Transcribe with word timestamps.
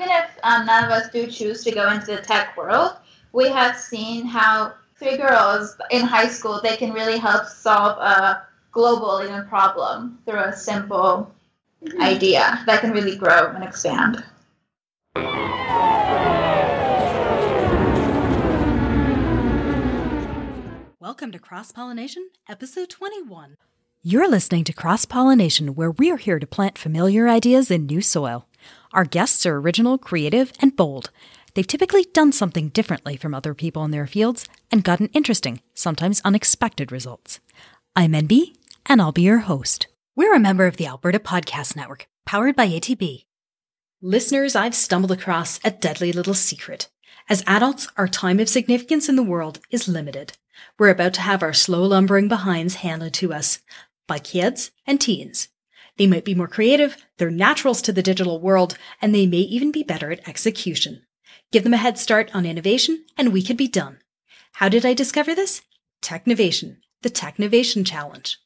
Even 0.00 0.12
if 0.12 0.30
um, 0.44 0.64
none 0.64 0.84
of 0.84 0.90
us 0.90 1.10
do 1.10 1.26
choose 1.26 1.62
to 1.62 1.70
go 1.70 1.90
into 1.92 2.06
the 2.06 2.22
tech 2.22 2.56
world, 2.56 2.92
we 3.34 3.50
have 3.50 3.76
seen 3.76 4.24
how 4.24 4.72
three 4.96 5.18
girls 5.18 5.76
in 5.90 6.00
high 6.00 6.26
school 6.26 6.58
they 6.62 6.74
can 6.78 6.94
really 6.94 7.18
help 7.18 7.44
solve 7.44 7.98
a 7.98 8.46
global 8.72 9.22
even 9.22 9.46
problem 9.46 10.18
through 10.24 10.40
a 10.40 10.56
simple 10.56 11.30
mm-hmm. 11.84 12.00
idea 12.00 12.62
that 12.64 12.80
can 12.80 12.92
really 12.92 13.14
grow 13.14 13.52
and 13.54 13.62
expand. 13.62 14.24
Welcome 20.98 21.30
to 21.32 21.38
Cross 21.38 21.72
Pollination, 21.72 22.30
episode 22.48 22.88
21. 22.88 23.58
You're 24.02 24.30
listening 24.30 24.64
to 24.64 24.72
Cross 24.72 25.04
Pollination, 25.04 25.74
where 25.74 25.90
we 25.90 26.10
are 26.10 26.16
here 26.16 26.38
to 26.38 26.46
plant 26.46 26.78
familiar 26.78 27.28
ideas 27.28 27.70
in 27.70 27.84
new 27.84 28.00
soil. 28.00 28.48
Our 28.94 29.04
guests 29.04 29.44
are 29.44 29.58
original, 29.58 29.98
creative, 29.98 30.54
and 30.58 30.74
bold. 30.74 31.10
They've 31.52 31.66
typically 31.66 32.06
done 32.14 32.32
something 32.32 32.70
differently 32.70 33.18
from 33.18 33.34
other 33.34 33.52
people 33.52 33.84
in 33.84 33.90
their 33.90 34.06
fields 34.06 34.46
and 34.70 34.82
gotten 34.82 35.08
interesting, 35.08 35.60
sometimes 35.74 36.22
unexpected 36.24 36.90
results. 36.90 37.40
I'm 37.94 38.12
NB, 38.12 38.54
and 38.86 39.02
I'll 39.02 39.12
be 39.12 39.20
your 39.20 39.40
host. 39.40 39.86
We're 40.16 40.34
a 40.34 40.40
member 40.40 40.66
of 40.66 40.78
the 40.78 40.86
Alberta 40.86 41.18
Podcast 41.18 41.76
Network, 41.76 42.08
powered 42.24 42.56
by 42.56 42.68
ATB. 42.68 43.26
Listeners, 44.00 44.56
I've 44.56 44.74
stumbled 44.74 45.12
across 45.12 45.60
a 45.62 45.72
deadly 45.72 46.10
little 46.10 46.32
secret. 46.32 46.88
As 47.28 47.44
adults, 47.46 47.86
our 47.98 48.08
time 48.08 48.40
of 48.40 48.48
significance 48.48 49.10
in 49.10 49.16
the 49.16 49.22
world 49.22 49.60
is 49.70 49.88
limited. 49.88 50.38
We're 50.78 50.88
about 50.88 51.12
to 51.14 51.20
have 51.20 51.42
our 51.42 51.52
slow 51.52 51.84
lumbering 51.84 52.28
behinds 52.28 52.76
handed 52.76 53.12
to 53.14 53.34
us 53.34 53.60
by 54.10 54.18
kids 54.18 54.72
and 54.88 55.00
teens. 55.00 55.46
They 55.96 56.08
might 56.08 56.24
be 56.24 56.34
more 56.34 56.48
creative, 56.48 56.96
they're 57.16 57.30
naturals 57.30 57.80
to 57.82 57.92
the 57.92 58.02
digital 58.02 58.40
world, 58.40 58.76
and 59.00 59.14
they 59.14 59.24
may 59.24 59.36
even 59.38 59.70
be 59.70 59.84
better 59.84 60.10
at 60.10 60.28
execution. 60.28 61.06
Give 61.52 61.62
them 61.62 61.74
a 61.74 61.76
head 61.76 61.96
start 61.96 62.28
on 62.34 62.44
innovation, 62.44 63.04
and 63.16 63.32
we 63.32 63.40
could 63.40 63.56
be 63.56 63.68
done. 63.68 64.00
How 64.54 64.68
did 64.68 64.84
I 64.84 64.94
discover 64.94 65.32
this? 65.32 65.62
Technovation, 66.02 66.78
the 67.02 67.08
Technovation 67.08 67.86
Challenge. 67.86 68.36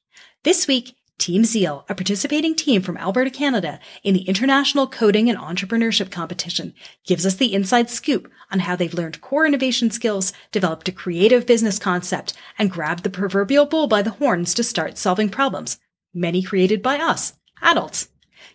This 0.43 0.67
week, 0.67 0.97
Team 1.19 1.45
Zeal, 1.45 1.85
a 1.89 1.95
participating 1.95 2.57
team 2.57 2.83
from 2.83 2.97
Alberta, 2.97 3.31
Canada, 3.31 3.79
in 4.03 4.15
the 4.15 4.23
International 4.23 4.89
Coding 4.89 5.31
and 5.31 5.39
Entrepreneurship 5.39 6.11
Competition, 6.11 6.75
gives 7.07 7.25
us 7.25 7.37
the 7.37 7.55
inside 7.55 7.89
scoop 7.89 8.31
on 8.51 8.59
how 8.59 8.75
they've 8.75 8.93
learned 8.93 9.21
core 9.21 9.47
innovation 9.47 9.93
skills, 9.93 10.33
developed 10.51 10.89
a 10.89 10.93
creative 10.93 11.47
business 11.47 11.79
concept, 11.79 12.35
and 12.59 12.71
grabbed 12.71 13.05
the 13.05 13.11
proverbial 13.11 13.65
bull 13.65 13.87
by 13.87 14.03
the 14.03 14.11
horns 14.11 14.55
to 14.55 14.65
start 14.65 14.99
solving 14.99 15.29
problems, 15.29 15.79
many 16.13 16.43
created 16.43 16.83
by 16.83 16.99
us, 16.99 17.35
adults. 17.63 18.09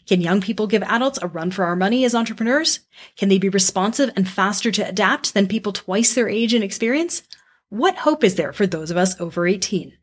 Can 0.05 0.19
young 0.19 0.41
people 0.41 0.67
give 0.67 0.83
adults 0.83 1.17
a 1.21 1.27
run 1.27 1.51
for 1.51 1.63
our 1.63 1.77
money 1.77 2.03
as 2.03 2.13
entrepreneurs? 2.13 2.81
Can 3.15 3.29
they 3.29 3.37
be 3.37 3.49
responsive 3.49 4.11
and 4.17 4.27
faster 4.27 4.69
to 4.71 4.87
adapt 4.87 5.33
than 5.33 5.47
people 5.47 5.71
twice 5.71 6.13
their 6.13 6.27
age 6.27 6.53
and 6.53 6.63
experience? 6.63 7.23
What 7.69 7.95
hope 7.95 8.23
is 8.23 8.35
there 8.35 8.51
for 8.51 8.67
those 8.67 8.91
of 8.91 8.97
us 8.97 9.19
over 9.19 9.47
18? 9.47 9.93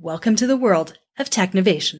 Welcome 0.00 0.34
to 0.36 0.46
the 0.46 0.56
world 0.56 0.98
of 1.18 1.30
Technovation. 1.30 1.98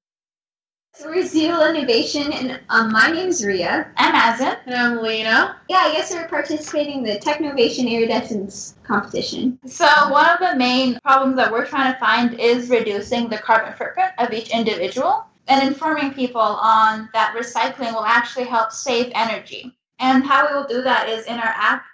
So 0.96 1.08
we're 1.08 1.26
Zeal 1.26 1.60
Innovation, 1.68 2.32
and 2.32 2.60
um, 2.68 2.92
my 2.92 3.10
name's 3.10 3.44
Ria. 3.44 3.90
I'm 3.96 4.14
Azin. 4.14 4.56
And 4.66 4.74
I'm 4.76 5.02
Lena. 5.02 5.56
Yeah, 5.68 5.78
I 5.78 5.92
guess 5.92 6.12
we're 6.12 6.28
participating 6.28 6.98
in 6.98 7.02
the 7.02 7.18
Technovation 7.18 7.90
Iridescent 7.90 8.74
competition. 8.84 9.58
So 9.66 9.86
one 10.10 10.30
of 10.30 10.38
the 10.38 10.56
main 10.56 11.00
problems 11.00 11.36
that 11.36 11.50
we're 11.50 11.66
trying 11.66 11.92
to 11.92 11.98
find 11.98 12.38
is 12.38 12.70
reducing 12.70 13.28
the 13.28 13.38
carbon 13.38 13.72
footprint 13.72 14.12
of 14.18 14.32
each 14.32 14.50
individual 14.50 15.26
and 15.48 15.66
informing 15.66 16.14
people 16.14 16.40
on 16.40 17.08
that 17.12 17.34
recycling 17.36 17.92
will 17.92 18.04
actually 18.04 18.46
help 18.46 18.70
save 18.70 19.10
energy. 19.16 19.76
And 19.98 20.24
how 20.24 20.48
we 20.48 20.54
will 20.54 20.66
do 20.66 20.82
that 20.82 21.08
is 21.08 21.26
in 21.26 21.34
our 21.34 21.54
app, 21.56 21.84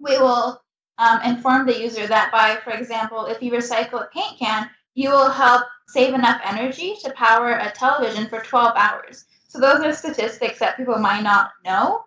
we 0.00 0.18
will 0.18 0.62
um, 0.98 1.20
inform 1.22 1.66
the 1.66 1.80
user 1.80 2.06
that 2.06 2.30
by, 2.30 2.58
for 2.62 2.78
example, 2.78 3.24
if 3.24 3.42
you 3.42 3.52
recycle 3.52 4.02
a 4.02 4.08
paint 4.12 4.38
can, 4.38 4.68
you 4.98 5.10
will 5.10 5.30
help 5.30 5.62
save 5.86 6.12
enough 6.12 6.40
energy 6.44 6.96
to 7.00 7.10
power 7.12 7.52
a 7.52 7.70
television 7.70 8.26
for 8.26 8.40
12 8.40 8.72
hours. 8.76 9.26
So 9.46 9.60
those 9.60 9.80
are 9.84 9.92
statistics 9.92 10.58
that 10.58 10.76
people 10.76 10.98
might 10.98 11.22
not 11.22 11.52
know. 11.64 12.02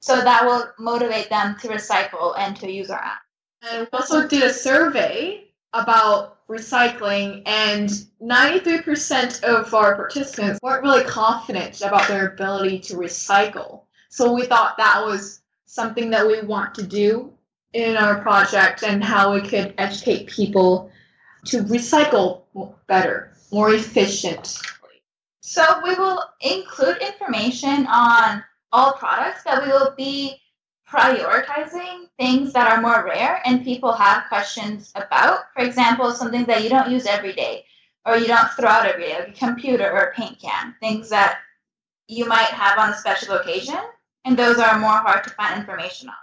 So 0.00 0.18
that 0.18 0.46
will 0.46 0.64
motivate 0.78 1.28
them 1.28 1.56
to 1.60 1.68
recycle 1.68 2.32
and 2.38 2.56
to 2.56 2.72
use 2.72 2.88
our 2.88 2.98
app. 2.98 3.20
And 3.60 3.80
we 3.82 3.98
also 3.98 4.26
did 4.26 4.44
a 4.44 4.52
survey 4.52 5.48
about 5.74 6.46
recycling, 6.48 7.42
and 7.44 7.90
93% 8.22 9.44
of 9.44 9.74
our 9.74 9.94
participants 9.94 10.58
weren't 10.62 10.82
really 10.82 11.04
confident 11.04 11.82
about 11.82 12.08
their 12.08 12.28
ability 12.28 12.78
to 12.78 12.94
recycle. 12.94 13.82
So 14.08 14.32
we 14.32 14.46
thought 14.46 14.78
that 14.78 15.04
was 15.04 15.42
something 15.66 16.08
that 16.10 16.26
we 16.26 16.40
want 16.40 16.74
to 16.76 16.82
do 16.82 17.30
in 17.74 17.98
our 17.98 18.22
project 18.22 18.84
and 18.84 19.04
how 19.04 19.34
we 19.34 19.42
could 19.42 19.74
educate 19.76 20.28
people 20.28 20.90
to 21.46 21.62
recycle 21.64 22.42
better, 22.86 23.32
more 23.50 23.74
efficiently. 23.74 24.68
So 25.40 25.80
we 25.82 25.94
will 25.94 26.22
include 26.40 26.98
information 26.98 27.86
on 27.86 28.42
all 28.70 28.92
products, 28.92 29.42
but 29.44 29.64
we 29.64 29.70
will 29.70 29.94
be 29.96 30.40
prioritizing 30.88 32.06
things 32.18 32.52
that 32.52 32.70
are 32.70 32.80
more 32.80 33.04
rare 33.04 33.40
and 33.44 33.64
people 33.64 33.92
have 33.92 34.28
questions 34.28 34.92
about. 34.94 35.40
For 35.54 35.64
example, 35.64 36.12
something 36.12 36.44
that 36.44 36.62
you 36.62 36.68
don't 36.68 36.90
use 36.90 37.06
every 37.06 37.32
day 37.32 37.64
or 38.04 38.16
you 38.16 38.26
don't 38.26 38.50
throw 38.52 38.68
out 38.68 38.86
every 38.86 39.04
day, 39.04 39.18
like 39.18 39.28
a 39.28 39.32
computer 39.32 39.90
or 39.90 39.98
a 39.98 40.14
paint 40.14 40.38
can, 40.40 40.74
things 40.80 41.08
that 41.10 41.38
you 42.08 42.26
might 42.26 42.48
have 42.48 42.78
on 42.78 42.90
a 42.90 42.96
special 42.96 43.34
occasion, 43.34 43.78
and 44.24 44.36
those 44.36 44.58
are 44.58 44.78
more 44.78 44.90
hard 44.90 45.24
to 45.24 45.30
find 45.30 45.58
information 45.58 46.08
on. 46.08 46.14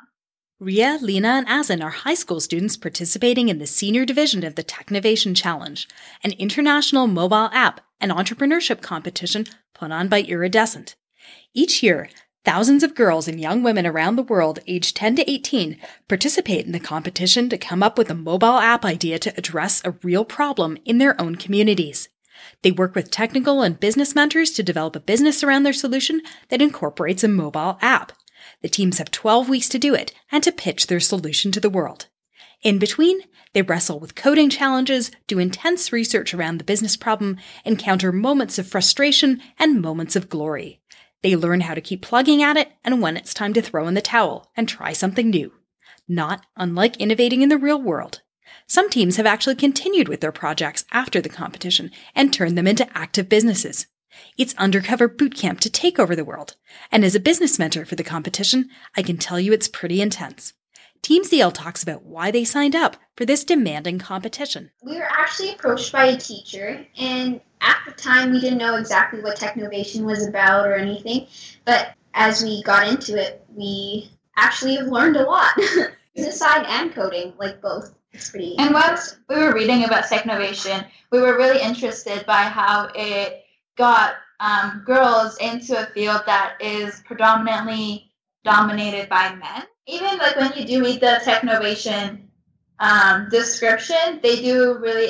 Ria, 0.61 0.99
Lena, 1.01 1.29
and 1.29 1.47
Azin 1.47 1.81
are 1.81 1.89
high 1.89 2.15
school 2.15 2.41
students 2.41 2.75
participating 2.75 3.47
in 3.47 3.59
the 3.59 3.65
senior 3.65 4.03
division 4.03 4.43
of 4.43 4.55
the 4.55 4.63
Technovation 4.63 5.33
Challenge, 5.33 5.87
an 6.21 6.33
international 6.33 7.07
mobile 7.07 7.49
app 7.53 7.79
and 8.01 8.11
entrepreneurship 8.11 8.81
competition 8.81 9.45
put 9.73 9.93
on 9.93 10.09
by 10.09 10.21
Iridescent. 10.21 10.97
Each 11.53 11.81
year, 11.81 12.09
thousands 12.43 12.83
of 12.83 12.93
girls 12.93 13.25
and 13.25 13.39
young 13.39 13.63
women 13.63 13.87
around 13.87 14.17
the 14.17 14.23
world 14.23 14.59
aged 14.67 14.97
10 14.97 15.15
to 15.15 15.31
18 15.31 15.79
participate 16.09 16.65
in 16.65 16.73
the 16.73 16.79
competition 16.81 17.47
to 17.47 17.57
come 17.57 17.81
up 17.81 17.97
with 17.97 18.09
a 18.09 18.13
mobile 18.13 18.59
app 18.59 18.83
idea 18.83 19.17
to 19.17 19.33
address 19.37 19.81
a 19.85 19.95
real 20.03 20.25
problem 20.25 20.77
in 20.83 20.97
their 20.97 21.19
own 21.21 21.37
communities. 21.37 22.09
They 22.63 22.71
work 22.71 22.95
with 22.95 23.11
technical 23.11 23.61
and 23.61 23.79
business 23.79 24.13
mentors 24.13 24.51
to 24.51 24.63
develop 24.63 24.97
a 24.97 24.99
business 24.99 25.41
around 25.41 25.63
their 25.63 25.71
solution 25.71 26.21
that 26.49 26.61
incorporates 26.61 27.23
a 27.23 27.29
mobile 27.29 27.77
app. 27.81 28.11
The 28.61 28.69
teams 28.69 28.97
have 28.97 29.11
12 29.11 29.49
weeks 29.49 29.69
to 29.69 29.79
do 29.79 29.93
it 29.93 30.13
and 30.31 30.43
to 30.43 30.51
pitch 30.51 30.87
their 30.87 30.99
solution 30.99 31.51
to 31.51 31.59
the 31.59 31.69
world. 31.69 32.07
In 32.61 32.77
between, 32.77 33.21
they 33.53 33.61
wrestle 33.61 33.99
with 33.99 34.15
coding 34.15 34.49
challenges, 34.49 35.11
do 35.27 35.39
intense 35.39 35.93
research 35.93 36.33
around 36.33 36.57
the 36.57 36.65
business 36.65 36.97
problem, 36.97 37.37
encounter 37.63 38.11
moments 38.11 38.59
of 38.59 38.67
frustration 38.67 39.41
and 39.57 39.81
moments 39.81 40.15
of 40.15 40.29
glory. 40.29 40.81
They 41.21 41.35
learn 41.35 41.61
how 41.61 41.73
to 41.73 41.81
keep 41.81 42.01
plugging 42.01 42.43
at 42.43 42.57
it 42.57 42.71
and 42.83 43.01
when 43.01 43.17
it's 43.17 43.33
time 43.33 43.53
to 43.53 43.61
throw 43.61 43.87
in 43.87 43.93
the 43.93 44.01
towel 44.01 44.51
and 44.55 44.67
try 44.67 44.93
something 44.93 45.29
new. 45.29 45.53
Not 46.07 46.45
unlike 46.57 46.97
innovating 46.97 47.41
in 47.41 47.49
the 47.49 47.57
real 47.57 47.81
world. 47.81 48.21
Some 48.67 48.89
teams 48.89 49.17
have 49.17 49.25
actually 49.25 49.55
continued 49.55 50.07
with 50.07 50.21
their 50.21 50.31
projects 50.31 50.85
after 50.91 51.21
the 51.21 51.29
competition 51.29 51.91
and 52.15 52.31
turned 52.31 52.57
them 52.57 52.67
into 52.67 52.97
active 52.97 53.29
businesses. 53.29 53.87
It's 54.37 54.55
undercover 54.57 55.07
boot 55.07 55.35
camp 55.35 55.59
to 55.61 55.69
take 55.69 55.99
over 55.99 56.15
the 56.15 56.25
world. 56.25 56.55
And 56.91 57.03
as 57.03 57.15
a 57.15 57.19
business 57.19 57.59
mentor 57.59 57.85
for 57.85 57.95
the 57.95 58.03
competition, 58.03 58.69
I 58.95 59.01
can 59.01 59.17
tell 59.17 59.39
you 59.39 59.53
it's 59.53 59.67
pretty 59.67 60.01
intense. 60.01 60.53
Team 61.01 61.23
Zeal 61.23 61.51
talks 61.51 61.81
about 61.81 62.03
why 62.03 62.29
they 62.29 62.43
signed 62.43 62.75
up 62.75 62.97
for 63.15 63.25
this 63.25 63.43
demanding 63.43 63.99
competition. 63.99 64.71
We 64.83 64.97
were 64.97 65.09
actually 65.09 65.53
approached 65.53 65.91
by 65.91 66.05
a 66.05 66.17
teacher, 66.17 66.85
and 66.97 67.39
at 67.61 67.77
the 67.85 67.93
time 67.93 68.31
we 68.31 68.41
didn't 68.41 68.57
know 68.57 68.75
exactly 68.75 69.21
what 69.21 69.37
Technovation 69.37 70.03
was 70.03 70.27
about 70.27 70.67
or 70.67 70.75
anything, 70.75 71.27
but 71.65 71.93
as 72.13 72.43
we 72.43 72.63
got 72.63 72.87
into 72.87 73.21
it, 73.21 73.45
we 73.55 74.09
actually 74.37 74.75
have 74.75 74.87
learned 74.87 75.15
a 75.15 75.23
lot. 75.23 75.51
Business 76.15 76.39
side 76.39 76.65
and 76.67 76.93
coding, 76.93 77.33
like 77.37 77.61
both. 77.61 77.93
It's 78.11 78.31
pretty 78.31 78.57
And 78.57 78.73
whilst 78.73 79.19
we 79.29 79.35
were 79.35 79.53
reading 79.53 79.83
about 79.83 80.05
Technovation, 80.05 80.85
we 81.11 81.21
were 81.21 81.37
really 81.37 81.61
interested 81.61 82.25
by 82.25 82.43
how 82.43 82.89
it 82.95 83.45
got 83.79 84.15
um, 84.41 84.83
girls 84.85 85.37
into 85.37 85.75
a 85.81 85.87
field 85.93 86.21
that 86.25 86.57
is 86.61 87.01
predominantly 87.05 88.11
dominated 88.43 89.09
by 89.09 89.33
men. 89.35 89.63
Even 89.87 90.17
like 90.19 90.35
when 90.35 90.51
you 90.55 90.65
do 90.65 90.83
read 90.83 90.99
the 90.99 91.19
Technovation 91.23 92.25
um, 92.79 93.27
description, 93.31 94.19
they 94.21 94.41
do 94.41 94.77
really 94.79 95.09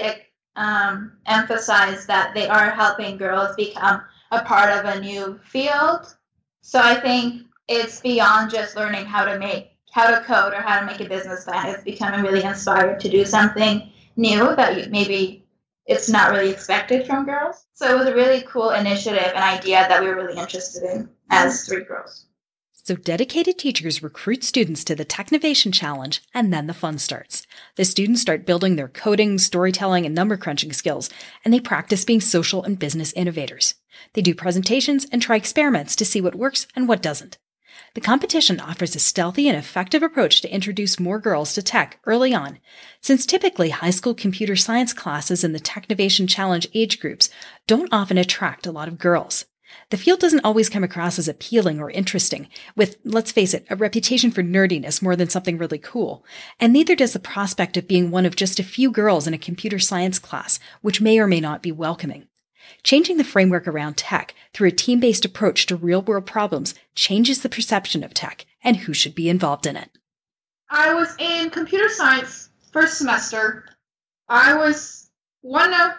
um, 0.56 1.14
emphasize 1.26 2.06
that 2.06 2.34
they 2.34 2.48
are 2.48 2.70
helping 2.70 3.18
girls 3.18 3.56
become 3.56 4.02
a 4.32 4.42
part 4.44 4.72
of 4.72 4.86
a 4.86 5.02
new 5.02 5.40
field. 5.44 6.16
So 6.62 6.80
I 6.80 6.96
think 7.00 7.44
it's 7.68 8.00
beyond 8.00 8.52
just 8.52 8.76
learning 8.76 9.06
how 9.06 9.26
to 9.26 9.38
make 9.38 9.72
how 9.92 10.08
to 10.08 10.24
code 10.24 10.54
or 10.54 10.62
how 10.62 10.80
to 10.80 10.86
make 10.86 11.00
a 11.00 11.10
business 11.10 11.46
plan. 11.46 11.70
It's 11.70 11.84
becoming 11.84 12.22
really 12.22 12.44
inspired 12.44 13.00
to 13.00 13.10
do 13.10 13.26
something 13.26 13.92
new 14.16 14.56
that 14.56 14.78
you, 14.78 14.92
maybe 14.92 15.49
it's 15.90 16.08
not 16.08 16.32
really 16.32 16.52
expected 16.52 17.06
from 17.08 17.26
girls. 17.26 17.66
So 17.74 17.92
it 17.92 17.98
was 17.98 18.08
a 18.08 18.14
really 18.14 18.44
cool 18.44 18.70
initiative 18.70 19.32
and 19.36 19.44
idea 19.44 19.88
that 19.90 20.02
we 20.02 20.08
were 20.08 20.16
really 20.16 20.40
interested 20.40 20.84
in 20.84 21.10
as 21.32 21.66
three 21.66 21.84
girls. 21.84 22.28
So 22.72 22.96
dedicated 22.96 23.58
teachers 23.58 24.02
recruit 24.02 24.44
students 24.44 24.84
to 24.86 24.96
the 24.96 25.06
Technovation 25.06 25.74
Challenge, 25.74 26.22
and 26.34 26.54
then 26.54 26.68
the 26.68 26.74
fun 26.74 26.98
starts. 26.98 27.46
The 27.76 27.86
students 27.86 28.22
start 28.22 28.46
building 28.46 28.76
their 28.76 28.88
coding, 28.88 29.38
storytelling, 29.38 30.06
and 30.06 30.16
number 30.16 30.38
crunching 30.38 30.74
skills, 30.74 31.10
and 31.44 31.54
they 31.54 31.60
practice 31.60 32.06
being 32.06 32.22
social 32.22 32.64
and 32.64 32.80
business 32.80 33.14
innovators. 33.14 33.76
They 34.14 34.22
do 34.22 34.34
presentations 34.34 35.06
and 35.12 35.22
try 35.22 35.36
experiments 35.36 35.96
to 35.98 36.06
see 36.06 36.22
what 36.22 36.36
works 36.36 36.68
and 36.76 36.88
what 36.88 37.02
doesn't. 37.02 37.38
The 37.96 38.02
competition 38.02 38.60
offers 38.60 38.96
a 38.96 39.00
stealthy 39.00 39.48
and 39.48 39.58
effective 39.58 40.04
approach 40.04 40.42
to 40.42 40.54
introduce 40.54 41.00
more 41.00 41.20
girls 41.20 41.54
to 41.54 41.62
tech 41.62 42.00
early 42.06 42.34
on, 42.34 42.60
since 43.02 43.26
typically 43.26 43.70
high 43.70 43.90
school 43.90 44.14
computer 44.14 44.56
science 44.56 44.94
classes 44.94 45.44
in 45.44 45.54
the 45.54 45.60
Technovation 45.60 46.28
Challenge 46.28 46.68
age 46.74 47.00
groups 47.00 47.30
don't 47.68 47.94
often 47.94 48.18
attract 48.18 48.68
a 48.68 48.72
lot 48.72 48.88
of 48.88 48.98
girls. 48.98 49.46
The 49.92 49.98
field 49.98 50.20
doesn't 50.20 50.44
always 50.44 50.70
come 50.70 50.84
across 50.84 51.20
as 51.20 51.28
appealing 51.28 51.80
or 51.80 51.92
interesting, 51.92 52.48
with, 52.76 52.98
let's 53.04 53.32
face 53.32 53.54
it, 53.54 53.66
a 53.70 53.76
reputation 53.76 54.32
for 54.32 54.44
nerdiness 54.44 55.02
more 55.02 55.16
than 55.16 55.30
something 55.30 55.58
really 55.58 55.78
cool. 55.78 56.26
And 56.60 56.74
neither 56.74 56.96
does 56.96 57.14
the 57.14 57.20
prospect 57.20 57.78
of 57.78 57.88
being 57.88 58.10
one 58.10 58.26
of 58.26 58.36
just 58.36 58.60
a 58.60 58.64
few 58.64 58.92
girls 58.92 59.28
in 59.28 59.34
a 59.34 59.40
computer 59.40 59.80
science 59.80 60.20
class, 60.20 60.60
which 60.82 61.02
may 61.02 61.20
or 61.20 61.28
may 61.28 61.40
not 61.40 61.62
be 61.62 61.72
welcoming. 61.72 62.28
Changing 62.84 63.18
the 63.18 63.24
framework 63.24 63.68
around 63.68 63.98
tech 63.98 64.34
through 64.54 64.70
a 64.70 64.72
team 64.72 65.00
based 65.00 65.26
approach 65.26 65.66
to 65.68 65.76
real 65.76 66.02
world 66.02 66.26
problems 66.26 66.76
changes 66.96 67.42
the 67.42 67.50
perception 67.50 68.04
of 68.04 68.14
tech 68.14 68.46
and 68.64 68.78
who 68.78 68.94
should 68.94 69.16
be 69.16 69.30
involved 69.30 69.66
in 69.66 69.76
it. 69.76 69.90
I 70.70 70.94
was 70.94 71.16
in 71.20 71.50
computer 71.50 71.90
science 71.90 72.50
first 72.72 72.98
semester. 72.98 73.66
I 74.28 74.56
was 74.56 75.10
one 75.42 75.74
of 75.74 75.92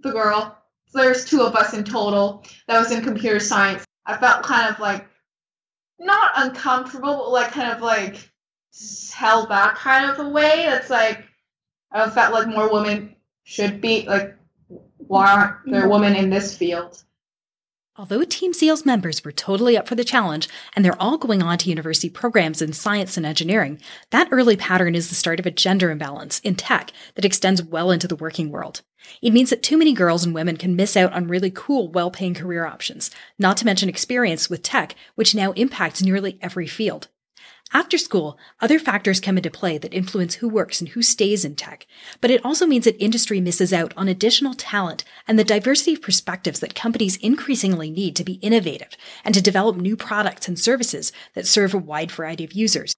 the 0.00 0.12
girl 0.12 0.58
there's 0.94 1.24
two 1.24 1.42
of 1.42 1.54
us 1.54 1.74
in 1.74 1.84
total 1.84 2.44
that 2.66 2.78
was 2.78 2.90
in 2.90 3.02
computer 3.02 3.40
science. 3.40 3.84
I 4.06 4.16
felt 4.16 4.42
kind 4.42 4.72
of 4.72 4.80
like 4.80 5.06
not 5.98 6.32
uncomfortable, 6.36 7.16
but 7.16 7.30
like 7.30 7.52
kind 7.52 7.72
of 7.72 7.82
like 7.82 8.30
held 9.12 9.48
back 9.48 9.76
kind 9.76 10.10
of 10.10 10.18
a 10.18 10.28
way. 10.28 10.64
That's 10.66 10.90
like 10.90 11.24
I 11.92 12.08
felt 12.10 12.32
like 12.32 12.48
more 12.48 12.72
women 12.72 13.16
should 13.44 13.80
be 13.80 14.06
like 14.06 14.36
why 15.08 15.32
aren't 15.32 15.70
there 15.70 15.88
women 15.88 16.14
in 16.14 16.30
this 16.30 16.56
field? 16.56 17.02
Although 17.96 18.22
Team 18.22 18.52
Zeal's 18.52 18.86
members 18.86 19.24
were 19.24 19.32
totally 19.32 19.76
up 19.76 19.88
for 19.88 19.96
the 19.96 20.04
challenge 20.04 20.48
and 20.76 20.84
they're 20.84 21.02
all 21.02 21.18
going 21.18 21.42
on 21.42 21.58
to 21.58 21.68
university 21.68 22.08
programs 22.08 22.62
in 22.62 22.72
science 22.72 23.16
and 23.16 23.26
engineering, 23.26 23.80
that 24.10 24.28
early 24.30 24.56
pattern 24.56 24.94
is 24.94 25.08
the 25.08 25.16
start 25.16 25.40
of 25.40 25.46
a 25.46 25.50
gender 25.50 25.90
imbalance 25.90 26.38
in 26.40 26.54
tech 26.54 26.92
that 27.16 27.24
extends 27.24 27.60
well 27.60 27.90
into 27.90 28.06
the 28.06 28.14
working 28.14 28.52
world. 28.52 28.82
It 29.20 29.32
means 29.32 29.50
that 29.50 29.64
too 29.64 29.76
many 29.76 29.92
girls 29.92 30.24
and 30.24 30.32
women 30.32 30.56
can 30.56 30.76
miss 30.76 30.96
out 30.96 31.12
on 31.12 31.26
really 31.26 31.50
cool, 31.50 31.90
well 31.90 32.12
paying 32.12 32.34
career 32.34 32.66
options, 32.66 33.10
not 33.36 33.56
to 33.56 33.64
mention 33.64 33.88
experience 33.88 34.48
with 34.48 34.62
tech, 34.62 34.94
which 35.16 35.34
now 35.34 35.50
impacts 35.52 36.00
nearly 36.00 36.38
every 36.40 36.68
field. 36.68 37.08
After 37.72 37.98
school, 37.98 38.38
other 38.62 38.78
factors 38.78 39.20
come 39.20 39.36
into 39.36 39.50
play 39.50 39.76
that 39.76 39.92
influence 39.92 40.36
who 40.36 40.48
works 40.48 40.80
and 40.80 40.88
who 40.90 41.02
stays 41.02 41.44
in 41.44 41.54
tech, 41.54 41.86
but 42.22 42.30
it 42.30 42.42
also 42.42 42.66
means 42.66 42.86
that 42.86 43.02
industry 43.02 43.42
misses 43.42 43.74
out 43.74 43.92
on 43.94 44.08
additional 44.08 44.54
talent 44.54 45.04
and 45.26 45.38
the 45.38 45.44
diversity 45.44 45.92
of 45.92 46.00
perspectives 46.00 46.60
that 46.60 46.74
companies 46.74 47.16
increasingly 47.16 47.90
need 47.90 48.16
to 48.16 48.24
be 48.24 48.34
innovative 48.34 48.96
and 49.22 49.34
to 49.34 49.42
develop 49.42 49.76
new 49.76 49.96
products 49.96 50.48
and 50.48 50.58
services 50.58 51.12
that 51.34 51.46
serve 51.46 51.74
a 51.74 51.78
wide 51.78 52.10
variety 52.10 52.42
of 52.42 52.52
users. 52.52 52.94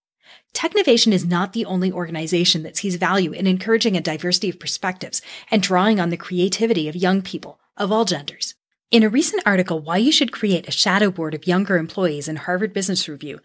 Technovation 0.55 1.13
is 1.13 1.27
not 1.27 1.53
the 1.53 1.65
only 1.65 1.91
organization 1.91 2.63
that 2.63 2.77
sees 2.77 2.95
value 2.95 3.33
in 3.33 3.49
encouraging 3.49 3.97
a 3.97 4.01
diversity 4.01 4.51
of 4.51 4.61
perspectives 4.61 5.21
and 5.51 5.63
drawing 5.63 5.99
on 5.99 6.11
the 6.11 6.17
creativity 6.17 6.89
of 6.89 6.95
young 6.95 7.23
people 7.23 7.59
of 7.77 7.91
all 7.91 8.05
genders. 8.05 8.55
In 8.91 9.05
a 9.05 9.09
recent 9.09 9.45
article, 9.47 9.79
Why 9.79 9.99
You 9.99 10.11
Should 10.11 10.33
Create 10.33 10.67
a 10.67 10.73
Shadow 10.73 11.13
Board 11.13 11.33
of 11.33 11.47
Younger 11.47 11.77
Employees 11.77 12.27
in 12.27 12.35
Harvard 12.35 12.73
Business 12.73 13.09
Review, 13.09 13.39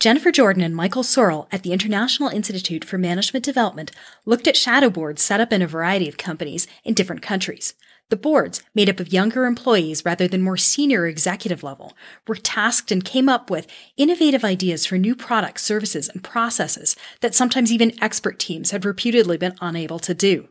Jennifer 0.00 0.32
Jordan 0.32 0.62
and 0.62 0.74
Michael 0.74 1.02
Sorell 1.02 1.46
at 1.52 1.62
the 1.62 1.72
International 1.72 2.28
Institute 2.28 2.84
for 2.84 2.98
Management 2.98 3.44
Development 3.44 3.90
looked 4.26 4.48
at 4.48 4.56
shadow 4.56 4.90
boards 4.90 5.22
set 5.22 5.40
up 5.40 5.52
in 5.52 5.62
a 5.62 5.66
variety 5.66 6.08
of 6.08 6.16
companies 6.16 6.66
in 6.84 6.94
different 6.94 7.22
countries. 7.22 7.74
The 8.10 8.16
boards, 8.16 8.62
made 8.74 8.90
up 8.90 9.00
of 9.00 9.12
younger 9.12 9.46
employees 9.46 10.04
rather 10.04 10.28
than 10.28 10.42
more 10.42 10.58
senior 10.58 11.06
executive 11.06 11.62
level, 11.62 11.96
were 12.26 12.34
tasked 12.34 12.92
and 12.92 13.04
came 13.04 13.30
up 13.30 13.50
with 13.50 13.66
innovative 13.96 14.44
ideas 14.44 14.84
for 14.84 14.98
new 14.98 15.16
products, 15.16 15.62
services, 15.62 16.10
and 16.10 16.22
processes 16.22 16.96
that 17.20 17.34
sometimes 17.34 17.72
even 17.72 17.96
expert 18.02 18.38
teams 18.38 18.72
had 18.72 18.84
reputedly 18.84 19.38
been 19.38 19.56
unable 19.62 19.98
to 20.00 20.12
do. 20.12 20.48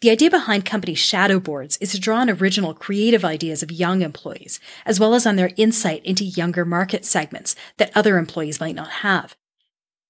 The 0.00 0.10
idea 0.10 0.30
behind 0.30 0.64
company 0.64 0.94
shadow 0.94 1.40
boards 1.40 1.78
is 1.78 1.92
to 1.92 2.00
draw 2.00 2.18
on 2.18 2.28
original 2.28 2.74
creative 2.74 3.24
ideas 3.24 3.62
of 3.62 3.72
young 3.72 4.02
employees, 4.02 4.60
as 4.84 5.00
well 5.00 5.14
as 5.14 5.26
on 5.26 5.36
their 5.36 5.52
insight 5.56 6.04
into 6.04 6.24
younger 6.24 6.64
market 6.64 7.04
segments 7.04 7.56
that 7.78 7.96
other 7.96 8.18
employees 8.18 8.60
might 8.60 8.74
not 8.74 8.88
have. 8.88 9.36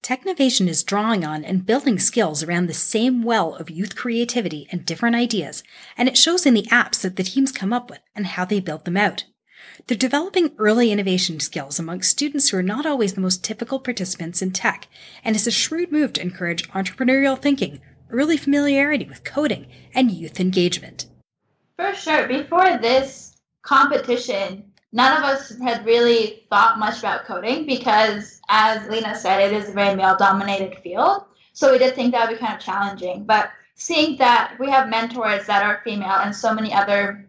Technovation 0.03 0.69
is 0.69 0.85
drawing 0.85 1.25
on 1.25 1.45
and 1.45 1.67
building 1.67 1.99
skills 1.99 2.43
around 2.43 2.67
the 2.67 2.75
same 2.75 3.23
well 3.23 3.55
of 3.57 3.71
youth 3.71 3.97
creativity 3.97 4.69
and 4.71 4.87
different 4.87 5.17
ideas, 5.17 5.65
and 5.97 6.09
it 6.09 6.17
shows 6.19 6.47
in 6.47 6.55
the 6.55 6.69
apps 6.71 7.01
that 7.01 7.17
the 7.17 7.25
teams 7.25 7.51
come 7.51 7.73
up 7.73 7.91
with 7.91 8.01
and 8.15 8.27
how 8.27 8.45
they 8.45 8.61
build 8.61 8.85
them 8.85 8.97
out. 8.97 9.25
They're 9.87 9.97
developing 9.97 10.55
early 10.59 10.93
innovation 10.93 11.41
skills 11.41 11.79
amongst 11.79 12.11
students 12.11 12.49
who 12.49 12.57
are 12.57 12.63
not 12.63 12.87
always 12.87 13.15
the 13.15 13.21
most 13.21 13.43
typical 13.43 13.81
participants 13.81 14.43
in 14.43 14.53
tech, 14.53 14.87
and 15.25 15.35
it's 15.35 15.47
a 15.47 15.51
shrewd 15.51 15.91
move 15.91 16.13
to 16.15 16.23
encourage 16.23 16.69
entrepreneurial 16.71 17.41
thinking 17.41 17.81
early 18.11 18.37
familiarity 18.37 19.05
with 19.05 19.25
coding, 19.25 19.67
and 19.95 20.11
youth 20.11 20.41
engagement. 20.41 21.07
For 21.77 21.95
sure. 21.95 22.27
Before 22.27 22.79
this 22.79 23.37
competition, 23.63 24.73
none 24.93 25.17
of 25.17 25.25
us 25.25 25.57
had 25.59 25.85
really 25.85 26.47
thought 26.49 26.79
much 26.79 27.01
about 27.01 27.25
coding 27.25 27.67
because, 27.67 28.41
as 28.49 28.89
Lena 28.89 29.15
said, 29.15 29.41
it 29.41 29.53
is 29.53 29.69
a 29.69 29.73
very 29.73 29.95
male 29.95 30.17
dominated 30.17 30.79
field. 30.83 31.25
So 31.53 31.73
we 31.73 31.79
did 31.79 31.95
think 31.95 32.13
that 32.13 32.29
would 32.29 32.39
be 32.39 32.41
kind 32.41 32.57
of 32.57 32.65
challenging. 32.65 33.25
But 33.25 33.51
seeing 33.75 34.17
that 34.19 34.57
we 34.59 34.71
have 34.71 34.89
mentors 34.89 35.47
that 35.47 35.63
are 35.63 35.83
female 35.85 36.19
and 36.23 36.35
so 36.35 36.55
many 36.55 36.73
other 36.73 37.29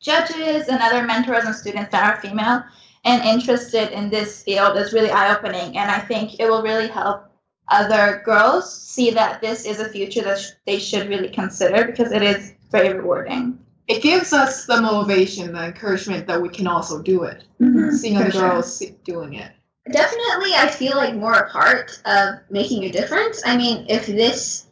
judges 0.00 0.68
and 0.68 0.80
other 0.80 1.02
mentors 1.02 1.44
and 1.44 1.54
students 1.54 1.90
that 1.90 2.04
are 2.04 2.20
female 2.20 2.62
and 3.04 3.22
interested 3.22 3.90
in 3.92 4.10
this 4.10 4.42
field 4.42 4.76
is 4.76 4.92
really 4.92 5.10
eye 5.10 5.34
opening. 5.34 5.76
And 5.76 5.90
I 5.90 5.98
think 5.98 6.40
it 6.40 6.48
will 6.48 6.62
really 6.62 6.88
help 6.88 7.30
other 7.68 8.22
girls 8.24 8.72
see 8.72 9.10
that 9.10 9.40
this 9.40 9.64
is 9.64 9.80
a 9.80 9.88
future 9.88 10.22
that 10.22 10.38
sh- 10.38 10.50
they 10.66 10.78
should 10.78 11.08
really 11.08 11.28
consider 11.28 11.84
because 11.84 12.12
it 12.12 12.22
is 12.22 12.54
very 12.70 12.94
rewarding. 12.94 13.58
It 13.88 14.02
gives 14.02 14.32
us 14.32 14.66
the 14.66 14.80
motivation, 14.80 15.52
the 15.52 15.66
encouragement 15.66 16.26
that 16.26 16.40
we 16.40 16.48
can 16.48 16.66
also 16.66 17.02
do 17.02 17.24
it. 17.24 17.44
Mm-hmm. 17.60 17.90
Seeing 17.96 18.16
other 18.16 18.30
girls 18.30 18.82
doing 19.04 19.34
it. 19.34 19.52
Definitely, 19.90 20.54
I 20.54 20.68
feel 20.68 20.96
like 20.96 21.14
more 21.14 21.34
a 21.34 21.50
part 21.50 22.00
of 22.06 22.36
making 22.50 22.84
a 22.84 22.90
difference. 22.90 23.42
I 23.44 23.56
mean, 23.56 23.84
if 23.88 24.06
this, 24.06 24.66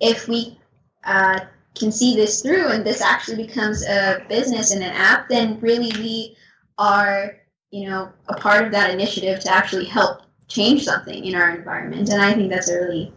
if 0.00 0.26
we 0.26 0.58
uh, 1.04 1.40
can 1.74 1.92
see 1.92 2.16
this 2.16 2.40
through 2.40 2.68
and 2.68 2.86
this 2.86 3.02
actually 3.02 3.46
becomes 3.46 3.84
a 3.86 4.24
business 4.28 4.70
and 4.70 4.82
an 4.82 4.92
app, 4.92 5.28
then 5.28 5.60
really 5.60 5.92
we 6.00 6.36
are, 6.78 7.36
you 7.70 7.90
know, 7.90 8.10
a 8.28 8.34
part 8.36 8.64
of 8.64 8.72
that 8.72 8.90
initiative 8.90 9.40
to 9.40 9.52
actually 9.52 9.84
help 9.84 10.22
change 10.48 10.84
something 10.84 11.24
in 11.24 11.34
our 11.34 11.50
environment. 11.56 12.08
And 12.10 12.20
I 12.22 12.34
think 12.34 12.50
that's 12.50 12.70
a 12.70 12.78
really 12.78 13.12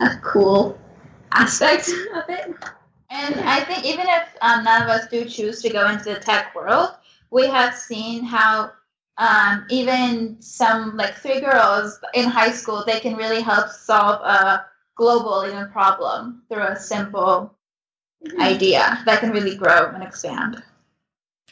a 0.00 0.16
cool 0.22 0.78
aspect 1.32 1.88
of 2.14 2.24
it. 2.28 2.54
And 3.10 3.40
I 3.40 3.60
think 3.60 3.84
even 3.84 4.06
if 4.08 4.28
um, 4.40 4.64
none 4.64 4.82
of 4.82 4.88
us 4.88 5.06
do 5.08 5.24
choose 5.24 5.62
to 5.62 5.70
go 5.70 5.88
into 5.88 6.04
the 6.04 6.18
tech 6.18 6.54
world, 6.54 6.90
we 7.30 7.46
have 7.46 7.74
seen 7.74 8.24
how 8.24 8.72
um, 9.18 9.64
even 9.70 10.36
some 10.40 10.96
like 10.96 11.14
three 11.14 11.40
girls 11.40 12.00
in 12.14 12.24
high 12.24 12.50
school 12.50 12.82
they 12.84 12.98
can 12.98 13.14
really 13.14 13.40
help 13.40 13.68
solve 13.68 14.20
a 14.22 14.66
global 14.96 15.46
even 15.46 15.70
problem 15.70 16.42
through 16.48 16.62
a 16.62 16.76
simple 16.76 17.54
mm-hmm. 18.26 18.40
idea 18.40 19.02
that 19.06 19.20
can 19.20 19.30
really 19.30 19.56
grow 19.56 19.90
and 19.94 20.02
expand. 20.02 20.62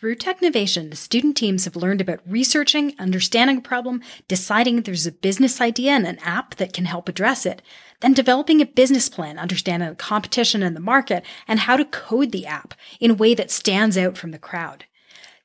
Through 0.02 0.16
Technovation, 0.16 0.90
the 0.90 0.96
student 0.96 1.36
teams 1.36 1.64
have 1.64 1.76
learned 1.76 2.00
about 2.00 2.18
researching, 2.26 2.92
understanding 2.98 3.58
a 3.58 3.60
problem, 3.60 4.02
deciding 4.26 4.78
if 4.78 4.84
there's 4.84 5.06
a 5.06 5.12
business 5.12 5.60
idea 5.60 5.92
and 5.92 6.04
an 6.08 6.18
app 6.24 6.56
that 6.56 6.72
can 6.72 6.86
help 6.86 7.08
address 7.08 7.46
it, 7.46 7.62
then 8.00 8.12
developing 8.12 8.60
a 8.60 8.66
business 8.66 9.08
plan, 9.08 9.38
understanding 9.38 9.88
the 9.88 9.94
competition 9.94 10.60
in 10.60 10.74
the 10.74 10.80
market, 10.80 11.24
and 11.46 11.60
how 11.60 11.76
to 11.76 11.84
code 11.84 12.32
the 12.32 12.46
app 12.46 12.74
in 12.98 13.12
a 13.12 13.14
way 13.14 13.32
that 13.32 13.52
stands 13.52 13.96
out 13.96 14.18
from 14.18 14.32
the 14.32 14.40
crowd. 14.40 14.86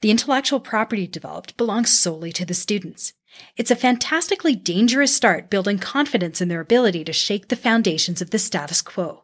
The 0.02 0.10
intellectual 0.10 0.60
property 0.60 1.06
developed 1.06 1.56
belongs 1.56 1.92
solely 1.92 2.32
to 2.32 2.44
the 2.44 2.56
students. 2.56 3.14
It's 3.58 3.70
a 3.70 3.76
fantastically 3.76 4.56
dangerous 4.56 5.16
start 5.16 5.52
building 5.52 5.78
confidence 5.78 6.42
in 6.42 6.48
their 6.48 6.62
ability 6.62 7.04
to 7.04 7.14
shake 7.14 7.50
the 7.50 7.56
foundations 7.56 8.24
of 8.24 8.32
the 8.32 8.40
status 8.40 8.82
quo. 8.82 9.22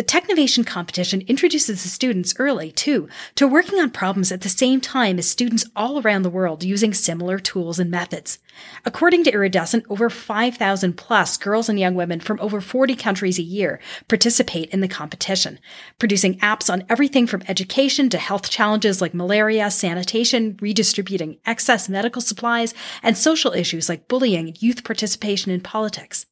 The 0.00 0.06
Technovation 0.06 0.66
competition 0.66 1.20
introduces 1.28 1.82
the 1.82 1.90
students 1.90 2.32
early, 2.38 2.72
too, 2.72 3.06
to 3.34 3.46
working 3.46 3.78
on 3.80 3.90
problems 3.90 4.32
at 4.32 4.40
the 4.40 4.48
same 4.48 4.80
time 4.80 5.18
as 5.18 5.28
students 5.28 5.66
all 5.76 6.00
around 6.00 6.22
the 6.22 6.30
world 6.30 6.64
using 6.64 6.94
similar 6.94 7.38
tools 7.38 7.78
and 7.78 7.90
methods. 7.90 8.38
According 8.86 9.24
to 9.24 9.30
Iridescent, 9.30 9.84
over 9.90 10.08
5,000 10.08 10.94
plus 10.94 11.36
girls 11.36 11.68
and 11.68 11.78
young 11.78 11.94
women 11.94 12.18
from 12.18 12.40
over 12.40 12.62
40 12.62 12.96
countries 12.96 13.38
a 13.38 13.42
year 13.42 13.78
participate 14.08 14.70
in 14.70 14.80
the 14.80 14.88
competition, 14.88 15.58
producing 15.98 16.38
apps 16.38 16.72
on 16.72 16.86
everything 16.88 17.26
from 17.26 17.42
education 17.46 18.08
to 18.08 18.16
health 18.16 18.48
challenges 18.48 19.02
like 19.02 19.12
malaria, 19.12 19.70
sanitation, 19.70 20.56
redistributing 20.62 21.36
excess 21.44 21.90
medical 21.90 22.22
supplies, 22.22 22.72
and 23.02 23.18
social 23.18 23.52
issues 23.52 23.90
like 23.90 24.08
bullying 24.08 24.48
and 24.48 24.62
youth 24.62 24.82
participation 24.82 25.52
in 25.52 25.60
politics. 25.60 26.24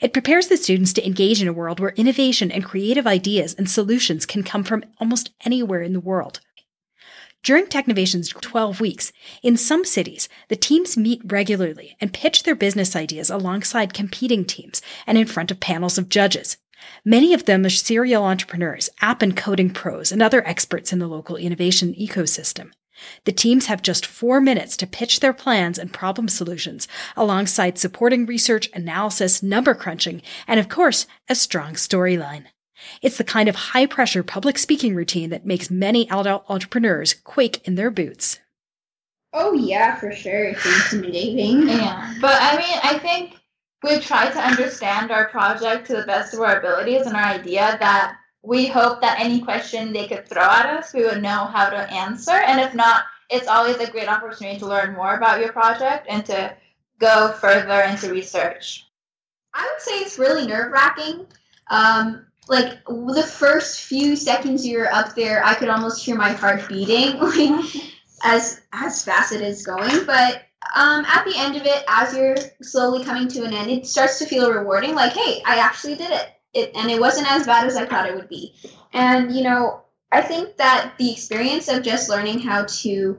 It 0.00 0.12
prepares 0.12 0.46
the 0.46 0.56
students 0.56 0.92
to 0.92 1.04
engage 1.04 1.42
in 1.42 1.48
a 1.48 1.52
world 1.52 1.80
where 1.80 1.90
innovation 1.90 2.52
and 2.52 2.64
creative 2.64 3.06
ideas 3.06 3.54
and 3.54 3.68
solutions 3.68 4.26
can 4.26 4.44
come 4.44 4.62
from 4.62 4.84
almost 5.00 5.30
anywhere 5.44 5.82
in 5.82 5.92
the 5.92 6.00
world. 6.00 6.40
During 7.42 7.66
Technovation's 7.66 8.28
12 8.28 8.80
weeks, 8.80 9.12
in 9.42 9.56
some 9.56 9.84
cities, 9.84 10.28
the 10.48 10.56
teams 10.56 10.96
meet 10.96 11.22
regularly 11.24 11.96
and 12.00 12.12
pitch 12.12 12.42
their 12.42 12.54
business 12.54 12.94
ideas 12.94 13.30
alongside 13.30 13.94
competing 13.94 14.44
teams 14.44 14.82
and 15.06 15.18
in 15.18 15.26
front 15.26 15.50
of 15.50 15.60
panels 15.60 15.98
of 15.98 16.08
judges. 16.08 16.58
Many 17.04 17.34
of 17.34 17.46
them 17.46 17.64
are 17.64 17.70
serial 17.70 18.24
entrepreneurs, 18.24 18.90
app 19.00 19.22
and 19.22 19.36
coding 19.36 19.70
pros, 19.70 20.12
and 20.12 20.22
other 20.22 20.46
experts 20.46 20.92
in 20.92 21.00
the 21.00 21.08
local 21.08 21.36
innovation 21.36 21.94
ecosystem. 21.94 22.70
The 23.24 23.32
teams 23.32 23.66
have 23.66 23.82
just 23.82 24.06
four 24.06 24.40
minutes 24.40 24.76
to 24.78 24.86
pitch 24.86 25.20
their 25.20 25.32
plans 25.32 25.78
and 25.78 25.92
problem 25.92 26.28
solutions 26.28 26.88
alongside 27.16 27.78
supporting 27.78 28.26
research, 28.26 28.70
analysis, 28.74 29.42
number 29.42 29.74
crunching, 29.74 30.22
and 30.46 30.58
of 30.58 30.68
course, 30.68 31.06
a 31.28 31.34
strong 31.34 31.74
storyline. 31.74 32.44
It's 33.02 33.18
the 33.18 33.24
kind 33.24 33.48
of 33.48 33.56
high 33.56 33.86
pressure 33.86 34.22
public 34.22 34.58
speaking 34.58 34.94
routine 34.94 35.30
that 35.30 35.46
makes 35.46 35.70
many 35.70 36.08
adult 36.10 36.44
entrepreneurs 36.48 37.14
quake 37.14 37.66
in 37.66 37.74
their 37.74 37.90
boots. 37.90 38.38
Oh, 39.32 39.52
yeah, 39.52 39.96
for 39.96 40.12
sure. 40.12 40.44
It's 40.44 40.64
intimidating. 40.64 41.68
Yeah. 41.68 42.14
But 42.20 42.38
I 42.40 42.56
mean, 42.56 42.78
I 42.82 42.98
think 42.98 43.34
we 43.82 43.98
try 43.98 44.30
to 44.30 44.38
understand 44.38 45.10
our 45.10 45.28
project 45.28 45.86
to 45.88 45.96
the 45.96 46.06
best 46.06 46.34
of 46.34 46.40
our 46.40 46.58
abilities 46.58 47.06
and 47.06 47.14
our 47.14 47.24
idea 47.24 47.76
that 47.78 48.16
we 48.48 48.66
hope 48.66 49.02
that 49.02 49.20
any 49.20 49.42
question 49.42 49.92
they 49.92 50.08
could 50.08 50.26
throw 50.26 50.42
at 50.42 50.64
us, 50.64 50.94
we 50.94 51.04
would 51.04 51.20
know 51.20 51.44
how 51.44 51.68
to 51.68 51.92
answer. 51.92 52.32
And 52.32 52.58
if 52.58 52.74
not, 52.74 53.04
it's 53.28 53.46
always 53.46 53.76
a 53.76 53.90
great 53.90 54.08
opportunity 54.08 54.58
to 54.58 54.66
learn 54.66 54.94
more 54.94 55.16
about 55.16 55.40
your 55.40 55.52
project 55.52 56.06
and 56.08 56.24
to 56.24 56.56
go 56.98 57.32
further 57.32 57.82
into 57.82 58.10
research. 58.10 58.86
I 59.52 59.70
would 59.70 59.82
say 59.82 59.98
it's 59.98 60.18
really 60.18 60.46
nerve 60.46 60.72
wracking. 60.72 61.26
Um, 61.68 62.24
like 62.48 62.82
the 62.86 63.22
first 63.22 63.82
few 63.82 64.16
seconds 64.16 64.66
you're 64.66 64.90
up 64.94 65.14
there, 65.14 65.44
I 65.44 65.52
could 65.52 65.68
almost 65.68 66.02
hear 66.02 66.16
my 66.16 66.32
heart 66.32 66.66
beating, 66.70 67.20
as 68.24 68.62
as 68.72 69.04
fast 69.04 69.32
as 69.32 69.42
it 69.42 69.46
is 69.46 69.66
going. 69.66 70.06
But 70.06 70.44
um, 70.74 71.04
at 71.04 71.26
the 71.26 71.34
end 71.36 71.56
of 71.56 71.66
it, 71.66 71.84
as 71.86 72.16
you're 72.16 72.36
slowly 72.62 73.04
coming 73.04 73.28
to 73.28 73.44
an 73.44 73.52
end, 73.52 73.70
it 73.70 73.86
starts 73.86 74.18
to 74.20 74.26
feel 74.26 74.50
rewarding. 74.50 74.94
Like, 74.94 75.12
hey, 75.12 75.42
I 75.44 75.58
actually 75.58 75.96
did 75.96 76.12
it 76.12 76.37
it 76.54 76.72
and 76.74 76.90
it 76.90 77.00
wasn't 77.00 77.30
as 77.30 77.46
bad 77.46 77.66
as 77.66 77.76
I 77.76 77.86
thought 77.86 78.08
it 78.08 78.14
would 78.14 78.28
be. 78.28 78.54
And 78.92 79.34
you 79.34 79.42
know, 79.42 79.82
I 80.12 80.22
think 80.22 80.56
that 80.56 80.94
the 80.98 81.12
experience 81.12 81.68
of 81.68 81.82
just 81.82 82.08
learning 82.08 82.40
how 82.40 82.64
to 82.64 83.18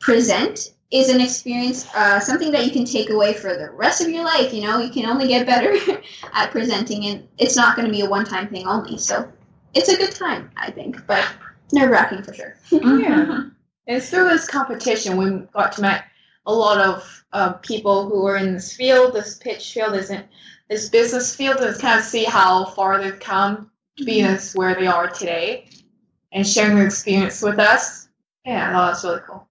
present 0.00 0.74
is 0.90 1.08
an 1.08 1.20
experience, 1.22 1.88
uh, 1.94 2.20
something 2.20 2.52
that 2.52 2.66
you 2.66 2.70
can 2.70 2.84
take 2.84 3.08
away 3.08 3.32
for 3.32 3.56
the 3.56 3.70
rest 3.70 4.02
of 4.02 4.08
your 4.10 4.24
life. 4.24 4.52
You 4.52 4.62
know, 4.62 4.78
you 4.78 4.90
can 4.90 5.06
only 5.06 5.26
get 5.26 5.46
better 5.46 5.74
at 6.34 6.50
presenting, 6.50 7.06
and 7.06 7.26
it's 7.38 7.56
not 7.56 7.76
going 7.76 7.86
to 7.86 7.92
be 7.92 8.02
a 8.02 8.08
one-time 8.08 8.48
thing 8.48 8.66
only. 8.66 8.98
So, 8.98 9.30
it's 9.74 9.88
a 9.88 9.96
good 9.96 10.12
time, 10.12 10.50
I 10.58 10.70
think, 10.70 11.06
but 11.06 11.26
nerve-wracking 11.72 12.22
for 12.22 12.34
sure. 12.34 12.56
yeah. 12.70 13.44
And 13.88 14.00
through 14.00 14.28
this 14.28 14.46
competition, 14.46 15.16
we 15.16 15.44
got 15.52 15.72
to 15.72 15.82
meet 15.82 16.02
a 16.46 16.52
lot 16.52 16.80
of 16.80 17.24
uh, 17.32 17.52
people 17.54 18.08
who 18.08 18.26
are 18.26 18.36
in 18.36 18.54
this 18.54 18.74
field, 18.74 19.14
this 19.14 19.38
pitch 19.38 19.72
field, 19.72 19.94
isn't 19.94 20.26
this 20.68 20.88
business 20.88 21.34
field 21.36 21.60
and 21.60 21.78
kind 21.80 21.98
of 21.98 22.04
see 22.04 22.24
how 22.24 22.64
far 22.66 23.00
they've 23.00 23.20
come 23.20 23.70
to 23.96 24.04
be 24.04 24.20
mm-hmm. 24.20 24.58
where 24.58 24.74
they 24.74 24.86
are 24.86 25.08
today 25.08 25.68
and 26.32 26.46
sharing 26.46 26.76
their 26.76 26.86
experience 26.86 27.42
with 27.42 27.58
us. 27.58 28.08
Yeah, 28.44 28.72
no, 28.72 28.86
that's 28.86 29.04
really 29.04 29.20
cool. 29.26 29.48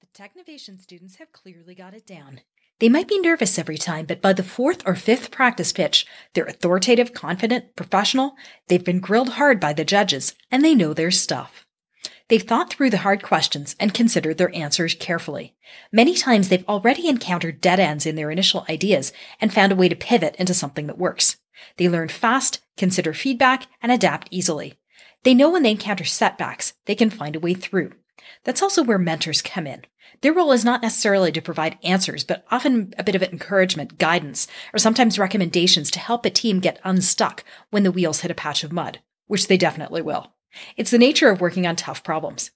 The 0.00 0.22
Technovation 0.22 0.80
students 0.80 1.16
have 1.16 1.32
clearly 1.32 1.74
got 1.74 1.94
it 1.94 2.06
down. 2.06 2.40
They 2.78 2.88
might 2.88 3.08
be 3.08 3.20
nervous 3.20 3.58
every 3.58 3.76
time, 3.76 4.06
but 4.06 4.22
by 4.22 4.32
the 4.32 4.42
fourth 4.42 4.82
or 4.86 4.94
fifth 4.94 5.30
practice 5.30 5.70
pitch, 5.70 6.06
they're 6.32 6.46
authoritative, 6.46 7.12
confident, 7.12 7.76
professional. 7.76 8.36
They've 8.68 8.82
been 8.82 9.00
grilled 9.00 9.30
hard 9.30 9.60
by 9.60 9.74
the 9.74 9.84
judges, 9.84 10.34
and 10.50 10.64
they 10.64 10.74
know 10.74 10.94
their 10.94 11.10
stuff. 11.10 11.66
They've 12.30 12.40
thought 12.40 12.72
through 12.72 12.90
the 12.90 12.98
hard 12.98 13.24
questions 13.24 13.74
and 13.80 13.92
considered 13.92 14.38
their 14.38 14.54
answers 14.54 14.94
carefully. 14.94 15.56
Many 15.90 16.14
times 16.14 16.48
they've 16.48 16.68
already 16.68 17.08
encountered 17.08 17.60
dead 17.60 17.80
ends 17.80 18.06
in 18.06 18.14
their 18.14 18.30
initial 18.30 18.64
ideas 18.70 19.12
and 19.40 19.52
found 19.52 19.72
a 19.72 19.76
way 19.76 19.88
to 19.88 19.96
pivot 19.96 20.36
into 20.36 20.54
something 20.54 20.86
that 20.86 20.96
works. 20.96 21.38
They 21.76 21.88
learn 21.88 22.06
fast, 22.06 22.60
consider 22.76 23.12
feedback, 23.12 23.66
and 23.82 23.90
adapt 23.90 24.28
easily. 24.30 24.78
They 25.24 25.34
know 25.34 25.50
when 25.50 25.64
they 25.64 25.72
encounter 25.72 26.04
setbacks, 26.04 26.74
they 26.86 26.94
can 26.94 27.10
find 27.10 27.34
a 27.34 27.40
way 27.40 27.52
through. 27.52 27.94
That's 28.44 28.62
also 28.62 28.84
where 28.84 28.96
mentors 28.96 29.42
come 29.42 29.66
in. 29.66 29.82
Their 30.20 30.32
role 30.32 30.52
is 30.52 30.64
not 30.64 30.82
necessarily 30.82 31.32
to 31.32 31.42
provide 31.42 31.78
answers, 31.82 32.22
but 32.22 32.44
often 32.48 32.94
a 32.96 33.02
bit 33.02 33.16
of 33.16 33.24
encouragement, 33.24 33.98
guidance, 33.98 34.46
or 34.72 34.78
sometimes 34.78 35.18
recommendations 35.18 35.90
to 35.90 35.98
help 35.98 36.24
a 36.24 36.30
team 36.30 36.60
get 36.60 36.78
unstuck 36.84 37.42
when 37.70 37.82
the 37.82 37.90
wheels 37.90 38.20
hit 38.20 38.30
a 38.30 38.34
patch 38.34 38.62
of 38.62 38.70
mud, 38.70 39.00
which 39.26 39.48
they 39.48 39.56
definitely 39.56 40.00
will. 40.00 40.32
It's 40.76 40.90
the 40.90 40.98
nature 40.98 41.30
of 41.30 41.40
working 41.40 41.66
on 41.66 41.76
tough 41.76 42.02
problems. 42.02 42.50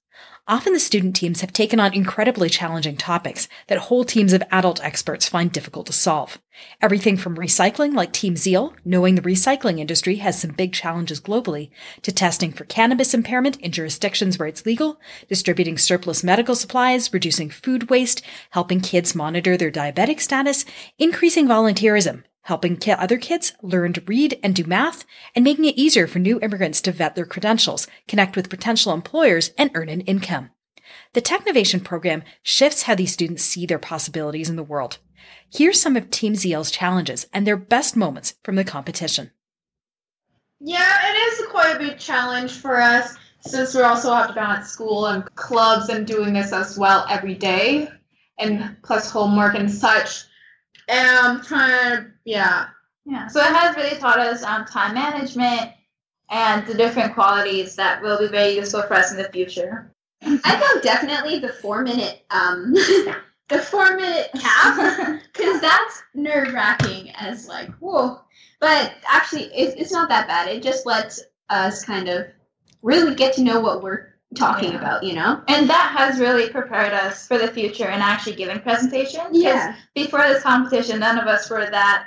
Often 0.47 0.73
the 0.73 0.79
student 0.79 1.15
teams 1.15 1.41
have 1.41 1.51
taken 1.51 1.79
on 1.79 1.95
incredibly 1.95 2.49
challenging 2.49 2.97
topics 2.97 3.47
that 3.65 3.79
whole 3.79 4.05
teams 4.05 4.31
of 4.31 4.43
adult 4.51 4.79
experts 4.83 5.27
find 5.27 5.51
difficult 5.51 5.87
to 5.87 5.93
solve. 5.93 6.37
Everything 6.83 7.17
from 7.17 7.35
recycling, 7.35 7.95
like 7.95 8.13
Team 8.13 8.35
Zeal, 8.35 8.73
knowing 8.85 9.15
the 9.15 9.23
recycling 9.23 9.79
industry 9.79 10.17
has 10.17 10.39
some 10.39 10.51
big 10.51 10.71
challenges 10.71 11.19
globally, 11.19 11.71
to 12.03 12.11
testing 12.11 12.51
for 12.51 12.63
cannabis 12.65 13.15
impairment 13.15 13.59
in 13.59 13.71
jurisdictions 13.71 14.37
where 14.37 14.47
it's 14.47 14.67
legal, 14.67 14.99
distributing 15.27 15.79
surplus 15.79 16.23
medical 16.23 16.53
supplies, 16.53 17.11
reducing 17.11 17.49
food 17.49 17.89
waste, 17.89 18.21
helping 18.51 18.81
kids 18.81 19.15
monitor 19.15 19.57
their 19.57 19.71
diabetic 19.71 20.21
status, 20.21 20.63
increasing 20.99 21.47
volunteerism, 21.47 22.23
helping 22.45 22.79
other 22.87 23.17
kids 23.17 23.53
learn 23.63 23.91
to 23.91 24.01
read 24.01 24.39
and 24.43 24.55
do 24.55 24.63
math, 24.63 25.03
and 25.35 25.43
making 25.43 25.65
it 25.65 25.75
easier 25.75 26.05
for 26.05 26.19
new 26.19 26.39
immigrants 26.41 26.79
to 26.79 26.91
vet 26.91 27.15
their 27.15 27.25
credentials, 27.25 27.87
connect 28.07 28.35
with 28.35 28.49
potential 28.49 28.93
employers, 28.93 29.49
and 29.57 29.71
earn 29.73 29.89
an 29.89 30.01
income. 30.01 30.51
The 31.13 31.21
Technovation 31.23 31.83
program 31.83 32.23
shifts 32.43 32.83
how 32.83 32.93
these 32.93 33.11
students 33.11 33.43
see 33.43 33.65
their 33.65 33.79
possibilities 33.79 34.47
in 34.47 34.57
the 34.57 34.63
world. 34.63 34.99
Here's 35.51 35.81
some 35.81 35.95
of 35.95 36.11
Team 36.11 36.35
Zeal's 36.35 36.69
challenges 36.69 37.25
and 37.33 37.47
their 37.47 37.57
best 37.57 37.95
moments 37.95 38.35
from 38.43 38.55
the 38.55 38.63
competition. 38.63 39.31
Yeah, 40.59 40.97
it 41.09 41.15
is 41.15 41.47
quite 41.47 41.75
a 41.75 41.79
big 41.79 41.97
challenge 41.97 42.51
for 42.51 42.79
us 42.79 43.15
since 43.41 43.73
we 43.73 43.81
also 43.81 44.13
have 44.13 44.27
to 44.27 44.33
balance 44.33 44.69
school 44.69 45.07
and 45.07 45.23
clubs 45.33 45.89
and 45.89 46.05
doing 46.05 46.33
this 46.33 46.53
as 46.53 46.77
well 46.77 47.05
every 47.09 47.33
day, 47.33 47.87
and 48.37 48.75
plus 48.83 49.09
homework 49.09 49.55
and 49.55 49.71
such. 49.71 50.25
And 50.87 51.17
I'm 51.17 51.41
trying 51.41 51.69
to, 51.97 52.11
yeah. 52.25 52.67
Yeah. 53.05 53.27
So 53.27 53.39
it 53.39 53.47
has 53.47 53.75
really 53.75 53.97
taught 53.97 54.19
us 54.19 54.43
um, 54.43 54.65
time 54.65 54.95
management 54.95 55.71
and 56.29 56.65
the 56.65 56.73
different 56.73 57.13
qualities 57.13 57.75
that 57.75 58.01
will 58.01 58.19
be 58.19 58.27
very 58.27 58.55
useful 58.55 58.81
for 58.83 58.95
us 58.95 59.11
in 59.11 59.17
the 59.17 59.29
future. 59.29 59.91
I 60.23 60.59
found 60.59 60.81
definitely 60.81 61.39
the 61.39 61.53
four 61.53 61.83
minute 61.83 62.25
um 62.31 62.73
the 63.49 63.59
four 63.59 63.95
minute 63.95 64.29
cap 64.39 65.21
because 65.33 65.61
that's 65.61 66.03
nerve 66.15 66.53
wracking 66.53 67.11
as 67.11 67.47
like 67.47 67.69
whoa. 67.75 68.19
But 68.59 68.95
actually, 69.07 69.45
it, 69.53 69.77
it's 69.77 69.91
not 69.91 70.09
that 70.09 70.27
bad. 70.27 70.47
It 70.47 70.63
just 70.63 70.85
lets 70.85 71.21
us 71.49 71.85
kind 71.85 72.07
of 72.07 72.25
really 72.81 73.13
get 73.13 73.33
to 73.35 73.43
know 73.43 73.59
what 73.59 73.83
we're 73.83 74.14
talking 74.33 74.71
yeah. 74.71 74.79
about, 74.79 75.03
you 75.03 75.13
know? 75.13 75.41
And 75.47 75.69
that 75.69 75.93
has 75.97 76.19
really 76.19 76.49
prepared 76.49 76.93
us 76.93 77.27
for 77.27 77.37
the 77.37 77.47
future 77.47 77.85
and 77.85 78.01
actually 78.01 78.35
giving 78.35 78.59
presentations. 78.59 79.29
Yeah. 79.31 79.75
Before 79.93 80.21
this 80.23 80.43
competition, 80.43 80.99
none 80.99 81.17
of 81.17 81.27
us 81.27 81.49
were 81.49 81.69
that 81.69 82.05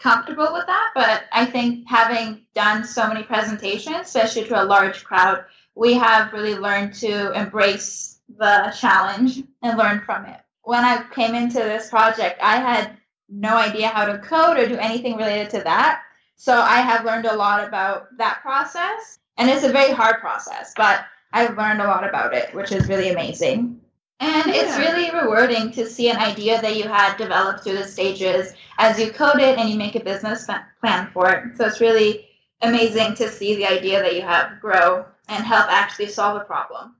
comfortable 0.00 0.48
with 0.52 0.66
that. 0.66 0.90
But 0.94 1.24
I 1.32 1.46
think 1.46 1.88
having 1.88 2.46
done 2.54 2.84
so 2.84 3.06
many 3.06 3.22
presentations, 3.22 4.06
especially 4.06 4.44
to 4.44 4.62
a 4.62 4.64
large 4.64 5.04
crowd, 5.04 5.44
we 5.74 5.94
have 5.94 6.32
really 6.32 6.56
learned 6.56 6.94
to 6.94 7.32
embrace 7.32 8.20
the 8.38 8.74
challenge 8.78 9.42
and 9.62 9.78
learn 9.78 10.02
from 10.04 10.24
it. 10.26 10.40
When 10.64 10.84
I 10.84 11.04
came 11.14 11.34
into 11.34 11.58
this 11.58 11.88
project, 11.90 12.40
I 12.42 12.56
had 12.56 12.96
no 13.28 13.56
idea 13.56 13.88
how 13.88 14.04
to 14.04 14.18
code 14.18 14.58
or 14.58 14.68
do 14.68 14.76
anything 14.76 15.16
related 15.16 15.50
to 15.50 15.60
that. 15.60 16.02
So 16.36 16.60
I 16.60 16.80
have 16.80 17.04
learned 17.04 17.26
a 17.26 17.36
lot 17.36 17.66
about 17.66 18.16
that 18.18 18.42
process. 18.42 19.18
And 19.38 19.48
it's 19.48 19.64
a 19.64 19.72
very 19.72 19.92
hard 19.92 20.20
process, 20.20 20.74
but 20.76 21.06
I've 21.32 21.56
learned 21.56 21.80
a 21.80 21.86
lot 21.86 22.08
about 22.08 22.34
it, 22.34 22.54
which 22.54 22.72
is 22.72 22.88
really 22.88 23.10
amazing. 23.10 23.80
And 24.20 24.46
yeah. 24.46 24.52
it's 24.54 24.78
really 24.78 25.10
rewarding 25.10 25.72
to 25.72 25.88
see 25.88 26.08
an 26.08 26.16
idea 26.16 26.60
that 26.60 26.76
you 26.76 26.84
had 26.84 27.16
developed 27.16 27.64
through 27.64 27.78
the 27.78 27.84
stages 27.84 28.54
as 28.78 28.98
you 28.98 29.10
code 29.10 29.40
it 29.40 29.58
and 29.58 29.68
you 29.68 29.76
make 29.76 29.96
a 29.96 30.04
business 30.04 30.46
plan 30.80 31.10
for 31.12 31.30
it. 31.30 31.56
So 31.56 31.66
it's 31.66 31.80
really 31.80 32.28
amazing 32.60 33.14
to 33.16 33.28
see 33.28 33.56
the 33.56 33.66
idea 33.66 34.00
that 34.00 34.14
you 34.14 34.22
have 34.22 34.60
grow 34.60 35.04
and 35.28 35.44
help 35.44 35.66
actually 35.68 36.06
solve 36.06 36.40
a 36.40 36.44
problem. 36.44 36.94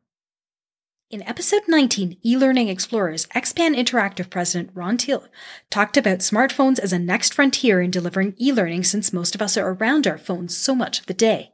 In 1.10 1.22
episode 1.28 1.62
19, 1.68 2.16
eLearning 2.24 2.70
Explorers, 2.70 3.26
Xpan 3.26 3.76
Interactive 3.76 4.30
president 4.30 4.70
Ron 4.72 4.96
Teal 4.96 5.26
talked 5.68 5.98
about 5.98 6.20
smartphones 6.20 6.78
as 6.78 6.92
a 6.92 6.98
next 6.98 7.34
frontier 7.34 7.82
in 7.82 7.90
delivering 7.90 8.34
e-learning 8.40 8.84
since 8.84 9.12
most 9.12 9.34
of 9.34 9.42
us 9.42 9.58
are 9.58 9.74
around 9.74 10.06
our 10.06 10.16
phones 10.16 10.56
so 10.56 10.74
much 10.74 11.00
of 11.00 11.06
the 11.06 11.14
day. 11.14 11.51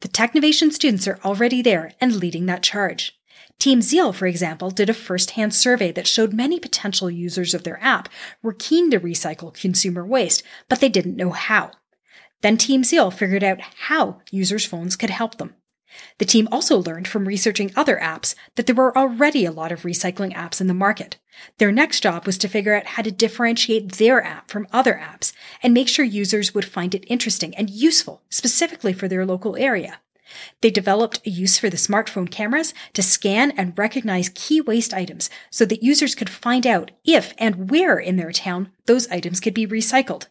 The 0.00 0.08
Technovation 0.08 0.72
students 0.72 1.06
are 1.08 1.18
already 1.24 1.62
there 1.62 1.92
and 2.00 2.16
leading 2.16 2.46
that 2.46 2.62
charge. 2.62 3.18
Team 3.58 3.82
Zeal, 3.82 4.12
for 4.12 4.26
example, 4.26 4.70
did 4.70 4.90
a 4.90 4.94
first-hand 4.94 5.54
survey 5.54 5.92
that 5.92 6.06
showed 6.06 6.32
many 6.32 6.58
potential 6.58 7.10
users 7.10 7.54
of 7.54 7.64
their 7.64 7.82
app 7.82 8.08
were 8.42 8.52
keen 8.52 8.90
to 8.90 9.00
recycle 9.00 9.54
consumer 9.54 10.04
waste, 10.04 10.42
but 10.68 10.80
they 10.80 10.88
didn't 10.88 11.16
know 11.16 11.30
how. 11.30 11.70
Then 12.42 12.56
Team 12.56 12.84
Zeal 12.84 13.10
figured 13.10 13.44
out 13.44 13.60
how 13.60 14.20
users' 14.30 14.66
phones 14.66 14.96
could 14.96 15.10
help 15.10 15.38
them. 15.38 15.54
The 16.18 16.24
team 16.24 16.48
also 16.50 16.78
learned 16.78 17.08
from 17.08 17.26
researching 17.26 17.72
other 17.74 17.98
apps 18.02 18.34
that 18.54 18.66
there 18.66 18.74
were 18.74 18.96
already 18.96 19.44
a 19.44 19.52
lot 19.52 19.72
of 19.72 19.82
recycling 19.82 20.34
apps 20.34 20.60
in 20.60 20.66
the 20.66 20.74
market. 20.74 21.18
Their 21.58 21.72
next 21.72 22.00
job 22.00 22.26
was 22.26 22.38
to 22.38 22.48
figure 22.48 22.74
out 22.74 22.86
how 22.86 23.02
to 23.02 23.10
differentiate 23.10 23.92
their 23.92 24.22
app 24.22 24.50
from 24.50 24.68
other 24.72 25.00
apps 25.02 25.32
and 25.62 25.74
make 25.74 25.88
sure 25.88 26.04
users 26.04 26.54
would 26.54 26.64
find 26.64 26.94
it 26.94 27.04
interesting 27.08 27.54
and 27.56 27.70
useful, 27.70 28.22
specifically 28.30 28.92
for 28.92 29.08
their 29.08 29.26
local 29.26 29.56
area. 29.56 30.00
They 30.60 30.70
developed 30.70 31.20
a 31.26 31.30
use 31.30 31.58
for 31.58 31.68
the 31.68 31.76
smartphone 31.76 32.30
cameras 32.30 32.74
to 32.94 33.02
scan 33.02 33.52
and 33.52 33.78
recognize 33.78 34.30
key 34.34 34.60
waste 34.60 34.94
items 34.94 35.30
so 35.50 35.64
that 35.66 35.82
users 35.82 36.14
could 36.14 36.30
find 36.30 36.66
out 36.66 36.90
if 37.04 37.34
and 37.38 37.70
where 37.70 37.98
in 37.98 38.16
their 38.16 38.32
town 38.32 38.70
those 38.86 39.10
items 39.10 39.40
could 39.40 39.54
be 39.54 39.66
recycled. 39.66 40.28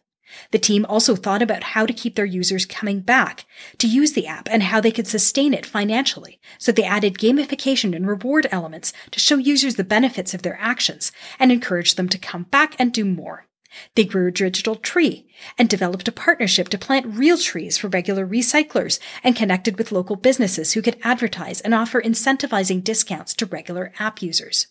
The 0.50 0.58
team 0.58 0.86
also 0.88 1.16
thought 1.16 1.42
about 1.42 1.62
how 1.62 1.86
to 1.86 1.92
keep 1.92 2.14
their 2.14 2.24
users 2.24 2.66
coming 2.66 3.00
back 3.00 3.44
to 3.78 3.86
use 3.86 4.12
the 4.12 4.26
app 4.26 4.48
and 4.50 4.62
how 4.62 4.80
they 4.80 4.90
could 4.90 5.06
sustain 5.06 5.54
it 5.54 5.66
financially. 5.66 6.40
So 6.58 6.72
they 6.72 6.84
added 6.84 7.18
gamification 7.18 7.94
and 7.94 8.06
reward 8.06 8.46
elements 8.50 8.92
to 9.10 9.20
show 9.20 9.36
users 9.36 9.76
the 9.76 9.84
benefits 9.84 10.34
of 10.34 10.42
their 10.42 10.58
actions 10.60 11.12
and 11.38 11.52
encourage 11.52 11.94
them 11.94 12.08
to 12.08 12.18
come 12.18 12.44
back 12.44 12.74
and 12.78 12.92
do 12.92 13.04
more. 13.04 13.46
They 13.94 14.04
grew 14.04 14.28
a 14.28 14.32
digital 14.32 14.76
tree 14.76 15.26
and 15.58 15.68
developed 15.68 16.06
a 16.08 16.12
partnership 16.12 16.68
to 16.70 16.78
plant 16.78 17.06
real 17.06 17.36
trees 17.36 17.76
for 17.76 17.88
regular 17.88 18.26
recyclers 18.26 18.98
and 19.22 19.36
connected 19.36 19.78
with 19.78 19.92
local 19.92 20.16
businesses 20.16 20.72
who 20.72 20.82
could 20.82 20.98
advertise 21.02 21.60
and 21.60 21.74
offer 21.74 22.00
incentivizing 22.00 22.84
discounts 22.84 23.34
to 23.34 23.46
regular 23.46 23.92
app 23.98 24.22
users. 24.22 24.68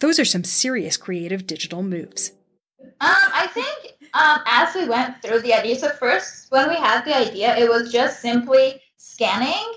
Those 0.00 0.18
are 0.18 0.24
some 0.24 0.44
serious 0.44 0.96
creative 0.96 1.46
digital 1.46 1.82
moves. 1.82 2.32
Um, 2.82 2.90
I 3.00 3.46
think 3.48 3.94
um, 4.14 4.40
as 4.46 4.74
we 4.74 4.88
went 4.88 5.22
through 5.22 5.40
the 5.40 5.54
idea, 5.54 5.76
so 5.76 5.88
first 5.90 6.50
when 6.50 6.68
we 6.68 6.76
had 6.76 7.04
the 7.04 7.16
idea, 7.16 7.56
it 7.56 7.68
was 7.68 7.92
just 7.92 8.20
simply 8.20 8.80
scanning 8.96 9.74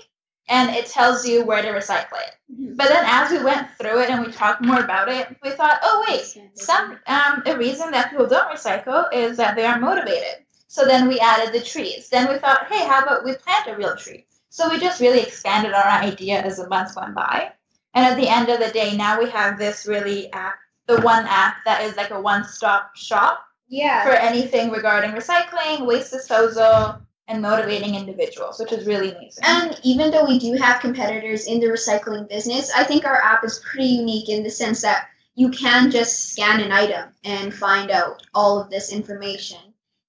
and 0.48 0.70
it 0.70 0.86
tells 0.86 1.26
you 1.26 1.44
where 1.44 1.62
to 1.62 1.68
recycle 1.68 2.20
it. 2.20 2.34
Mm-hmm. 2.52 2.74
But 2.76 2.88
then 2.88 3.04
as 3.06 3.30
we 3.30 3.42
went 3.42 3.68
through 3.78 4.02
it 4.02 4.10
and 4.10 4.24
we 4.24 4.32
talked 4.32 4.62
more 4.62 4.80
about 4.80 5.08
it, 5.08 5.36
we 5.42 5.50
thought, 5.50 5.80
oh 5.82 6.04
wait, 6.08 6.24
some 6.54 6.98
um, 7.06 7.42
a 7.46 7.56
reason 7.56 7.90
that 7.90 8.10
people 8.10 8.28
don't 8.28 8.54
recycle 8.54 9.06
is 9.12 9.36
that 9.38 9.56
they 9.56 9.64
aren't 9.64 9.82
motivated. 9.82 10.44
So 10.68 10.84
then 10.84 11.08
we 11.08 11.18
added 11.18 11.54
the 11.54 11.64
trees. 11.64 12.08
Then 12.08 12.28
we 12.30 12.38
thought, 12.38 12.66
hey, 12.70 12.86
how 12.86 13.02
about 13.02 13.24
we 13.24 13.34
plant 13.34 13.68
a 13.68 13.76
real 13.76 13.96
tree? 13.96 14.26
So 14.50 14.68
we 14.68 14.78
just 14.78 15.00
really 15.00 15.20
expanded 15.20 15.72
our 15.72 15.84
idea 15.84 16.42
as 16.42 16.58
the 16.58 16.68
months 16.68 16.96
went 16.96 17.14
by. 17.14 17.52
And 17.94 18.04
at 18.04 18.16
the 18.16 18.28
end 18.28 18.48
of 18.48 18.60
the 18.60 18.70
day, 18.70 18.96
now 18.96 19.18
we 19.18 19.30
have 19.30 19.58
this 19.58 19.86
really 19.86 20.30
app, 20.32 20.56
the 20.86 21.00
one 21.00 21.24
app 21.26 21.56
that 21.64 21.82
is 21.82 21.96
like 21.96 22.10
a 22.10 22.20
one-stop 22.20 22.94
shop 22.94 23.45
yeah. 23.68 24.04
for 24.04 24.12
anything 24.12 24.70
regarding 24.70 25.12
recycling, 25.12 25.86
waste 25.86 26.12
disposal, 26.12 27.00
and 27.28 27.42
motivating 27.42 27.94
individuals, 27.94 28.58
which 28.60 28.72
is 28.72 28.86
really 28.86 29.12
amazing. 29.12 29.42
And 29.44 29.80
even 29.82 30.10
though 30.10 30.24
we 30.24 30.38
do 30.38 30.54
have 30.54 30.80
competitors 30.80 31.46
in 31.46 31.58
the 31.60 31.66
recycling 31.66 32.28
business, 32.28 32.70
I 32.74 32.84
think 32.84 33.04
our 33.04 33.20
app 33.20 33.44
is 33.44 33.58
pretty 33.60 33.88
unique 33.88 34.28
in 34.28 34.42
the 34.42 34.50
sense 34.50 34.82
that 34.82 35.08
you 35.34 35.50
can 35.50 35.90
just 35.90 36.32
scan 36.32 36.60
an 36.60 36.72
item 36.72 37.10
and 37.24 37.52
find 37.52 37.90
out 37.90 38.24
all 38.32 38.60
of 38.60 38.70
this 38.70 38.92
information. 38.92 39.58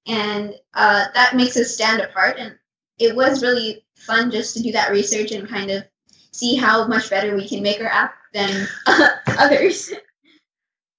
And 0.05 0.55
uh, 0.73 1.05
that 1.13 1.35
makes 1.35 1.57
us 1.57 1.73
stand 1.73 2.01
apart. 2.01 2.37
And 2.37 2.55
it 2.99 3.15
was 3.15 3.41
really 3.41 3.83
fun 3.95 4.31
just 4.31 4.55
to 4.55 4.63
do 4.63 4.71
that 4.71 4.91
research 4.91 5.31
and 5.31 5.49
kind 5.49 5.71
of 5.71 5.83
see 6.31 6.55
how 6.55 6.87
much 6.87 7.09
better 7.09 7.35
we 7.35 7.47
can 7.47 7.63
make 7.63 7.81
our 7.81 7.87
app 7.87 8.13
than 8.33 8.67
others. 9.27 9.91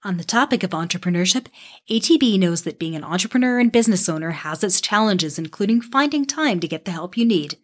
On 0.09 0.17
the 0.17 0.25
topic 0.25 0.63
of 0.63 0.71
entrepreneurship, 0.71 1.49
ATB 1.91 2.39
knows 2.39 2.63
that 2.63 2.79
being 2.79 2.97
an 2.97 3.05
entrepreneur 3.05 3.59
and 3.59 3.71
business 3.71 4.09
owner 4.09 4.31
has 4.31 4.65
its 4.65 4.81
challenges, 4.81 5.39
including 5.39 5.83
finding 5.83 6.25
time 6.25 6.61
to 6.61 6.67
get 6.67 6.87
the 6.87 6.93
help 6.93 7.19
you 7.19 7.27
need. 7.27 7.59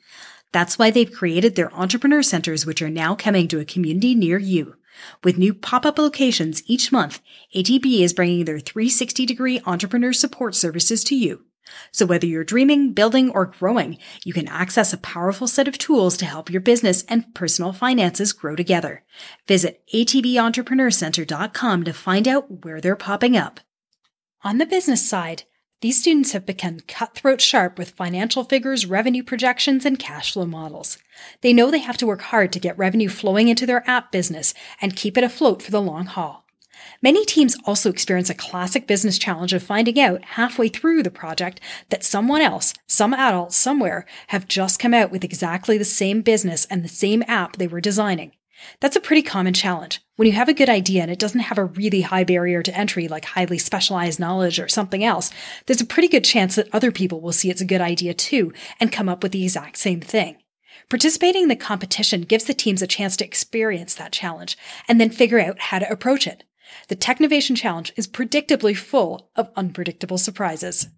That's 0.52 0.78
why 0.78 0.90
they've 0.90 1.11
created 1.11 1.57
their 1.57 1.72
entrepreneur 1.72 2.22
centers, 2.22 2.66
which 2.66 2.83
are 2.83 2.90
now 2.90 3.14
coming 3.14 3.48
to 3.48 3.61
a 3.61 3.64
community 3.64 4.14
near 4.14 4.37
you. 4.37 4.76
With 5.24 5.38
new 5.38 5.54
pop-up 5.54 5.98
locations 5.98 6.62
each 6.66 6.92
month, 6.92 7.22
ATB 7.57 8.02
is 8.02 8.12
bringing 8.12 8.44
their 8.44 8.61
360 8.61 9.24
degree 9.24 9.62
entrepreneur 9.64 10.12
support 10.12 10.54
services 10.54 11.02
to 11.04 11.16
you. 11.16 11.46
So 11.92 12.07
whether 12.07 12.27
you're 12.27 12.44
dreaming, 12.44 12.92
building, 12.92 13.31
or 13.31 13.46
growing, 13.46 13.98
you 14.24 14.33
can 14.33 14.48
access 14.48 14.92
a 14.92 14.98
powerful 14.98 15.46
set 15.46 15.68
of 15.68 15.79
tools 15.79 16.16
to 16.18 16.27
help 16.27 16.50
your 16.50 16.61
business 16.61 17.05
and 17.05 17.35
personal 17.35 17.72
finances 17.72 18.33
grow 18.33 18.57
together. 18.57 19.03
Visit 19.46 19.83
atbentrepreneur.center.com 19.94 21.85
to 21.85 21.92
find 21.92 22.29
out 22.29 22.64
where 22.64 22.81
they're 22.81 22.96
popping 22.96 23.37
up. 23.37 23.61
On 24.42 24.59
the 24.59 24.66
business 24.66 25.09
side, 25.09 25.44
these 25.81 26.00
students 26.00 26.33
have 26.33 26.46
become 26.46 26.81
cutthroat 26.88 27.42
sharp 27.42 27.79
with 27.79 27.90
financial 27.90 28.44
figures, 28.44 28.87
revenue 28.87 29.22
projections, 29.22 29.85
and 29.85 29.98
cash 29.98 30.33
flow 30.33 30.46
models. 30.46 30.96
They 31.42 31.53
know 31.53 31.70
they 31.70 31.81
have 31.81 31.98
to 31.98 32.07
work 32.07 32.22
hard 32.22 32.53
to 32.53 32.59
get 32.59 32.79
revenue 32.79 33.09
flowing 33.11 33.48
into 33.48 33.66
their 33.66 33.88
app 33.88 34.11
business 34.11 34.55
and 34.81 34.96
keep 34.96 35.18
it 35.18 35.24
afloat 35.24 35.61
for 35.61 35.70
the 35.70 35.83
long 35.83 36.07
haul. 36.07 36.43
Many 37.02 37.24
teams 37.24 37.56
also 37.64 37.90
experience 37.90 38.30
a 38.30 38.34
classic 38.34 38.86
business 38.86 39.18
challenge 39.18 39.52
of 39.52 39.62
finding 39.62 39.98
out 40.00 40.24
halfway 40.24 40.68
through 40.68 41.02
the 41.02 41.10
project 41.10 41.60
that 41.90 42.04
someone 42.04 42.40
else, 42.40 42.74
some 42.86 43.14
adult 43.14 43.52
somewhere, 43.52 44.06
have 44.28 44.48
just 44.48 44.78
come 44.78 44.94
out 44.94 45.10
with 45.10 45.24
exactly 45.24 45.78
the 45.78 45.84
same 45.84 46.22
business 46.22 46.64
and 46.66 46.82
the 46.82 46.88
same 46.88 47.22
app 47.26 47.56
they 47.56 47.66
were 47.66 47.80
designing. 47.80 48.32
That's 48.80 48.96
a 48.96 49.00
pretty 49.00 49.22
common 49.22 49.52
challenge. 49.52 50.00
When 50.16 50.26
you 50.26 50.32
have 50.32 50.48
a 50.48 50.54
good 50.54 50.68
idea 50.68 51.02
and 51.02 51.10
it 51.10 51.18
doesn't 51.18 51.40
have 51.40 51.58
a 51.58 51.64
really 51.64 52.02
high 52.02 52.24
barrier 52.24 52.62
to 52.62 52.76
entry 52.76 53.08
like 53.08 53.24
highly 53.24 53.58
specialized 53.58 54.20
knowledge 54.20 54.60
or 54.60 54.68
something 54.68 55.04
else, 55.04 55.30
there's 55.66 55.80
a 55.80 55.86
pretty 55.86 56.08
good 56.08 56.24
chance 56.24 56.54
that 56.54 56.72
other 56.72 56.92
people 56.92 57.20
will 57.20 57.32
see 57.32 57.50
it's 57.50 57.60
a 57.60 57.66
good 57.66 57.80
idea 57.80 58.14
too 58.14 58.52
and 58.80 58.92
come 58.92 59.08
up 59.08 59.22
with 59.22 59.32
the 59.32 59.44
exact 59.44 59.76
same 59.76 60.00
thing. 60.00 60.36
Participating 60.88 61.44
in 61.44 61.48
the 61.48 61.56
competition 61.56 62.22
gives 62.22 62.44
the 62.44 62.54
teams 62.54 62.82
a 62.82 62.86
chance 62.86 63.16
to 63.16 63.24
experience 63.24 63.94
that 63.94 64.12
challenge 64.12 64.56
and 64.86 65.00
then 65.00 65.10
figure 65.10 65.40
out 65.40 65.58
how 65.58 65.78
to 65.78 65.90
approach 65.90 66.26
it. 66.26 66.44
The 66.88 66.96
Technovation 66.96 67.56
Challenge 67.56 67.92
is 67.96 68.06
predictably 68.06 68.76
full 68.76 69.30
of 69.37 69.50
unpredictable 69.56 70.18
surprises. 70.18 70.88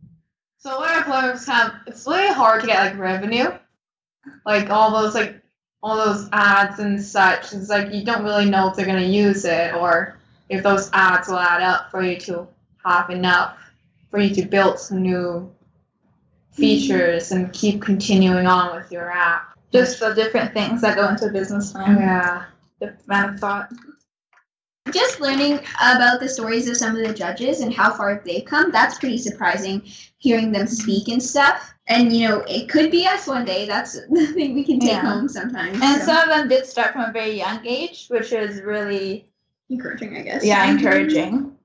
So 0.59 0.77
a 0.77 0.81
lot 0.81 0.99
of 0.99 1.05
players 1.05 1.47
have 1.47 1.75
it's 1.87 2.07
really 2.07 2.33
hard 2.33 2.63
to 2.63 2.67
get 2.67 2.85
like 2.85 2.99
revenue. 2.99 3.51
Like 4.45 4.71
all 4.71 4.91
those 4.91 5.15
like 5.15 5.41
all 5.83 5.97
those 5.97 6.29
ads 6.33 6.81
and 6.81 7.01
such. 7.01 7.53
It's 7.53 7.69
like 7.69 7.93
you 7.93 8.05
don't 8.05 8.25
really 8.25 8.51
know 8.51 8.69
if 8.69 8.77
they're 8.77 8.87
gonna 8.87 9.03
use 9.03 9.45
it 9.45 9.75
or 9.75 10.19
if 10.49 10.63
those 10.63 10.91
ads 10.93 11.29
will 11.29 11.39
add 11.39 11.63
up 11.63 11.91
for 11.91 12.03
you 12.03 12.17
to 12.21 12.49
have 12.85 13.11
enough 13.11 13.57
for 14.11 14.19
you 14.19 14.35
to 14.35 14.43
build 14.43 14.79
some 14.79 15.03
new 15.03 15.53
features 16.51 17.33
and 17.33 17.53
keep 17.53 17.83
continuing 17.83 18.47
on 18.47 18.75
with 18.75 18.91
your 18.91 19.11
app. 19.11 19.57
Just 19.73 20.01
the 20.01 20.15
different 20.15 20.53
things 20.53 20.81
that 20.81 20.97
go 20.97 21.09
into 21.09 21.27
a 21.27 21.31
business 21.31 21.73
plan. 21.73 21.99
Yeah. 21.99 22.45
The 22.81 22.97
amount 23.07 23.35
of 23.35 23.41
thought 23.41 23.73
just 24.93 25.21
learning 25.21 25.61
about 25.81 26.21
the 26.21 26.29
stories 26.29 26.69
of 26.69 26.77
some 26.77 26.97
of 26.97 27.07
the 27.07 27.15
judges 27.15 27.61
and 27.61 27.73
how 27.73 27.93
far 27.93 28.23
they've 28.25 28.45
come, 28.45 28.71
that's 28.71 28.99
pretty 28.99 29.19
surprising 29.19 29.83
hearing 30.19 30.53
them 30.53 30.67
speak 30.67 31.09
and 31.09 31.23
stuff. 31.23 31.75
And 31.89 32.13
you 32.13 32.29
know, 32.29 32.41
it 32.49 32.69
could 32.69 32.91
be 32.91 33.07
us 33.07 33.27
one 33.27 33.45
day. 33.45 33.67
That's 33.67 34.01
the 34.11 34.27
thing 34.29 34.55
we 34.55 34.65
can 34.65 34.81
take 34.81 34.91
yeah. 34.91 35.01
home 35.01 35.29
sometimes. 35.29 35.79
And 35.83 36.01
so. 36.01 36.07
some 36.07 36.29
of 36.29 36.37
them 36.37 36.49
did 36.49 36.67
start 36.67 36.93
from 36.93 37.03
a 37.03 37.13
very 37.13 37.33
young 37.33 37.65
age, 37.67 38.07
which 38.09 38.33
is 38.33 38.63
really 38.63 39.29
encouraging, 39.71 40.17
I 40.17 40.23
guess. 40.23 40.45
Yeah, 40.45 40.69
encouraging. 40.71 41.57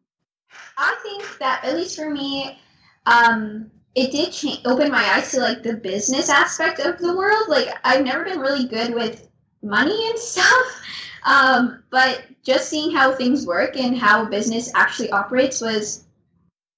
I 0.78 0.98
think 1.04 1.38
that 1.40 1.64
at 1.64 1.76
least 1.76 1.96
for 1.96 2.10
me, 2.10 2.60
um, 3.06 3.72
it 3.96 4.12
did 4.12 4.32
cha- 4.32 4.62
open 4.66 4.92
my 4.92 5.04
eyes 5.16 5.32
to 5.32 5.40
like 5.40 5.64
the 5.64 5.76
business 5.76 6.30
aspect 6.30 6.80
of 6.80 6.98
the 7.00 7.16
world. 7.16 7.48
Like 7.48 7.70
I've 7.84 8.06
never 8.06 8.24
been 8.24 8.40
really 8.40 8.68
good 8.68 8.94
with 8.94 9.28
money 9.62 10.10
and 10.10 10.20
stuff. 10.20 10.82
Um, 11.24 11.84
but 11.90 12.24
just 12.44 12.70
seeing 12.70 12.96
how 12.96 13.14
things 13.14 13.46
work 13.46 13.78
and 13.78 13.98
how 13.98 14.26
business 14.26 14.72
actually 14.76 15.12
operates 15.12 15.62
was 15.62 16.06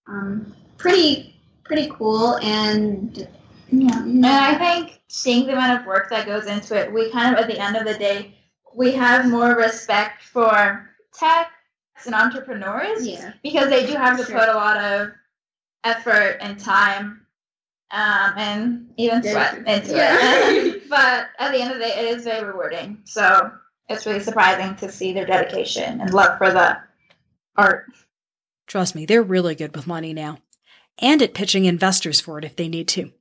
um, 0.08 0.54
pretty 0.78 1.36
pretty 1.64 1.90
cool 1.94 2.38
and 2.40 3.28
yeah. 3.70 4.04
And 4.04 4.26
I 4.26 4.56
think 4.56 5.02
seeing 5.08 5.48
the 5.48 5.54
amount 5.54 5.80
of 5.80 5.88
work 5.88 6.10
that 6.10 6.28
goes 6.28 6.46
into 6.46 6.80
it, 6.80 6.92
we 6.92 7.10
kind 7.12 7.34
of 7.36 7.42
at 7.42 7.48
the 7.48 7.60
end 7.60 7.76
of 7.76 7.86
the 7.86 7.98
day, 7.98 8.38
we 8.76 8.92
have 8.92 9.30
more 9.30 9.56
respect 9.56 10.24
for 10.24 10.90
tech 11.14 11.52
and 12.06 12.14
entrepreneurs 12.14 13.08
yeah. 13.08 13.34
because 13.42 13.70
they 13.70 13.86
do 13.86 13.94
have 13.94 14.18
to 14.18 14.26
sure. 14.26 14.40
put 14.40 14.50
a 14.50 14.54
lot 14.54 14.78
of 14.78 15.10
effort 15.84 16.38
and 16.42 16.60
time 16.60 17.26
um, 17.92 18.34
and 18.38 18.94
even 18.98 19.24
sweat 19.24 19.58
into 19.68 19.96
Yeah. 19.96 20.18
it. 20.20 20.84
but 20.90 21.30
at 21.40 21.52
the 21.52 21.62
end 21.62 21.72
of 21.72 21.80
the 21.80 21.86
day, 21.86 21.94
it 21.98 22.18
is 22.18 22.24
very 22.24 22.46
rewarding. 22.46 23.00
So 23.06 23.52
it's 23.90 24.06
really 24.06 24.20
surprising 24.20 24.76
to 24.78 24.92
see 24.92 25.14
their 25.14 25.26
dedication 25.26 26.02
and 26.02 26.14
love 26.14 26.38
for 26.38 26.52
the 26.52 26.78
art. 27.56 27.86
Trust 28.68 28.96
me, 28.96 29.06
they're 29.06 29.24
really 29.24 29.56
good 29.56 29.76
with 29.76 29.88
money 29.88 30.14
now. 30.14 30.40
And 31.00 31.22
at 31.22 31.34
pitching 31.34 31.66
investors 31.66 32.22
for 32.22 32.38
it 32.38 32.46
if 32.46 32.56
they 32.56 32.68
need 32.68 32.88
to. 32.90 33.12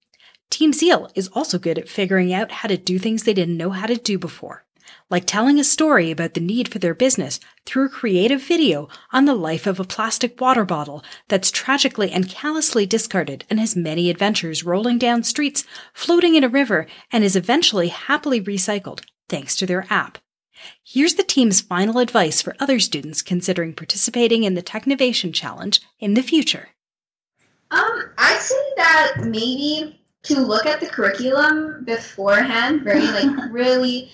Team 0.50 0.72
Zeal 0.72 1.10
is 1.14 1.28
also 1.28 1.58
good 1.58 1.78
at 1.78 1.88
figuring 1.88 2.32
out 2.32 2.52
how 2.52 2.68
to 2.68 2.76
do 2.76 2.98
things 2.98 3.22
they 3.22 3.32
didn't 3.32 3.56
know 3.56 3.70
how 3.70 3.86
to 3.86 3.96
do 3.96 4.18
before, 4.18 4.64
like 5.08 5.24
telling 5.26 5.58
a 5.58 5.64
story 5.64 6.10
about 6.10 6.34
the 6.34 6.40
need 6.40 6.68
for 6.68 6.78
their 6.78 6.94
business 6.94 7.40
through 7.64 7.86
a 7.86 7.88
creative 7.88 8.42
video 8.42 8.88
on 9.12 9.24
the 9.24 9.34
life 9.34 9.66
of 9.66 9.80
a 9.80 9.84
plastic 9.84 10.38
water 10.38 10.66
bottle 10.66 11.02
that's 11.28 11.50
tragically 11.50 12.12
and 12.12 12.28
callously 12.28 12.84
discarded 12.84 13.46
and 13.48 13.58
has 13.58 13.74
many 13.74 14.10
adventures 14.10 14.62
rolling 14.62 14.98
down 14.98 15.22
streets, 15.22 15.64
floating 15.94 16.34
in 16.34 16.44
a 16.44 16.48
river, 16.50 16.86
and 17.10 17.24
is 17.24 17.34
eventually 17.34 17.88
happily 17.88 18.40
recycled 18.40 19.00
thanks 19.30 19.56
to 19.56 19.64
their 19.64 19.86
app. 19.88 20.18
Here's 20.84 21.14
the 21.14 21.22
team's 21.22 21.60
final 21.60 21.98
advice 21.98 22.42
for 22.42 22.54
other 22.60 22.78
students 22.78 23.22
considering 23.22 23.74
participating 23.74 24.44
in 24.44 24.54
the 24.54 24.62
Technovation 24.62 25.32
Challenge 25.32 25.80
in 25.98 26.14
the 26.14 26.22
future. 26.22 26.68
Um, 27.70 28.10
I'd 28.18 28.40
say 28.40 28.72
that 28.76 29.14
maybe 29.24 30.00
to 30.24 30.40
look 30.40 30.66
at 30.66 30.80
the 30.80 30.86
curriculum 30.86 31.84
beforehand, 31.84 32.82
very 32.82 33.06
like 33.06 33.30
really 33.50 34.10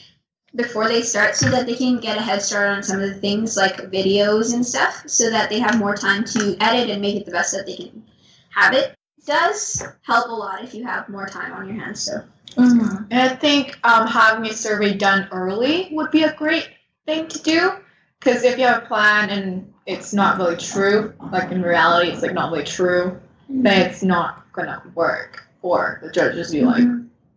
before 0.55 0.88
they 0.88 1.03
start, 1.03 1.37
so 1.37 1.51
that 1.51 1.66
they 1.66 1.74
can 1.74 1.98
get 1.98 2.16
a 2.16 2.22
head 2.22 2.40
start 2.40 2.68
on 2.68 2.83
some 2.83 3.01
of 3.01 3.09
the 3.09 3.20
things 3.20 3.57
like 3.57 3.77
videos 3.90 4.55
and 4.55 4.64
stuff, 4.64 5.03
so 5.07 5.29
that 5.31 5.51
they 5.51 5.59
have 5.59 5.79
more 5.79 5.96
time 5.96 6.24
to 6.24 6.57
edit 6.61 6.88
and 6.88 7.03
make 7.03 7.16
it 7.16 7.27
the 7.27 7.33
best 7.33 7.53
that 7.53 7.66
they 7.66 7.77
can 7.77 8.05
have 8.51 8.72
it. 8.72 8.94
Does 9.27 9.83
help 10.03 10.29
a 10.29 10.33
lot 10.33 10.64
if 10.64 10.72
you 10.72 10.85
have 10.85 11.09
more 11.09 11.27
time 11.27 11.53
on 11.53 11.66
your 11.66 11.77
hands. 11.77 12.01
So 12.01 12.22
Mm-hmm. 12.56 13.04
And 13.11 13.20
I 13.20 13.28
think 13.28 13.78
um, 13.84 14.06
having 14.06 14.50
a 14.50 14.54
survey 14.54 14.94
done 14.94 15.28
early 15.32 15.88
would 15.92 16.11
be 16.11 16.24
a 16.24 16.34
great 16.34 16.68
thing 17.06 17.28
to 17.28 17.42
do. 17.42 17.72
Because 18.18 18.42
if 18.42 18.58
you 18.58 18.64
have 18.66 18.82
a 18.82 18.87
plan 18.87 19.30
and 19.30 19.72
it's 19.87 20.12
not 20.12 20.38
really 20.38 20.56
true, 20.56 21.14
like 21.30 21.52
in 21.52 21.62
reality, 21.62 22.11
it's 22.11 22.22
like 22.22 22.34
not 22.34 22.50
really 22.50 22.64
true, 22.64 23.20
then 23.48 23.88
it's 23.88 24.02
not 24.02 24.50
gonna 24.52 24.82
work. 24.94 25.46
Or 25.62 26.00
the 26.02 26.11
judges 26.11 26.52
be 26.52 26.62
like, 26.62 26.84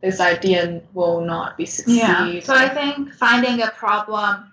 this 0.01 0.19
idea 0.19 0.81
will 0.93 1.21
not 1.21 1.57
be 1.57 1.65
succeed. 1.65 1.97
Yeah. 1.97 2.39
So 2.41 2.55
I 2.55 2.67
think 2.67 3.13
finding 3.13 3.61
a 3.61 3.69
problem, 3.69 4.51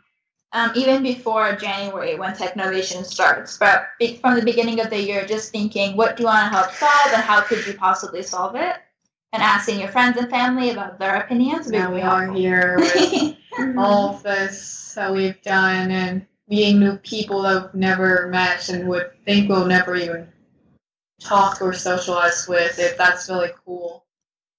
um, 0.53 0.73
even 0.75 1.03
before 1.03 1.57
January 1.57 2.19
when 2.19 2.35
Technovation 2.35 3.05
starts, 3.05 3.57
but 3.57 3.89
from 4.21 4.35
the 4.35 4.45
beginning 4.45 4.81
of 4.81 4.91
the 4.91 5.01
year, 5.01 5.27
just 5.27 5.51
thinking, 5.51 5.97
what 5.97 6.17
do 6.17 6.23
you 6.23 6.27
want 6.27 6.53
to 6.53 6.59
help 6.59 6.73
solve, 6.73 7.13
and 7.15 7.23
how 7.23 7.41
could 7.41 7.67
you 7.67 7.75
possibly 7.75 8.23
solve 8.23 8.55
it, 8.57 8.77
and 9.33 9.43
asking 9.43 9.79
your 9.81 9.89
friends 9.89 10.17
and 10.17 10.31
family 10.31 10.71
about 10.71 10.99
their 10.99 11.17
opinions. 11.17 11.71
now 11.71 11.93
we 11.93 12.01
are 12.01 12.33
here 12.33 12.77
with 12.79 13.37
all 13.77 14.15
of 14.15 14.23
this 14.23 14.95
that 14.95 15.13
we've 15.13 15.41
done 15.43 15.91
and 15.91 16.27
meeting 16.49 16.81
new 16.81 16.97
people 16.99 17.43
that 17.43 17.63
we've 17.65 17.75
never 17.75 18.29
met 18.29 18.69
and 18.69 18.89
would 18.89 19.11
think 19.25 19.49
we'll 19.49 19.67
never 19.67 19.95
even 19.97 20.27
talk 21.21 21.61
or 21.61 21.73
socialize 21.73 22.47
with. 22.49 22.79
If 22.79 22.97
that's 22.97 23.29
really 23.29 23.51
cool. 23.65 24.05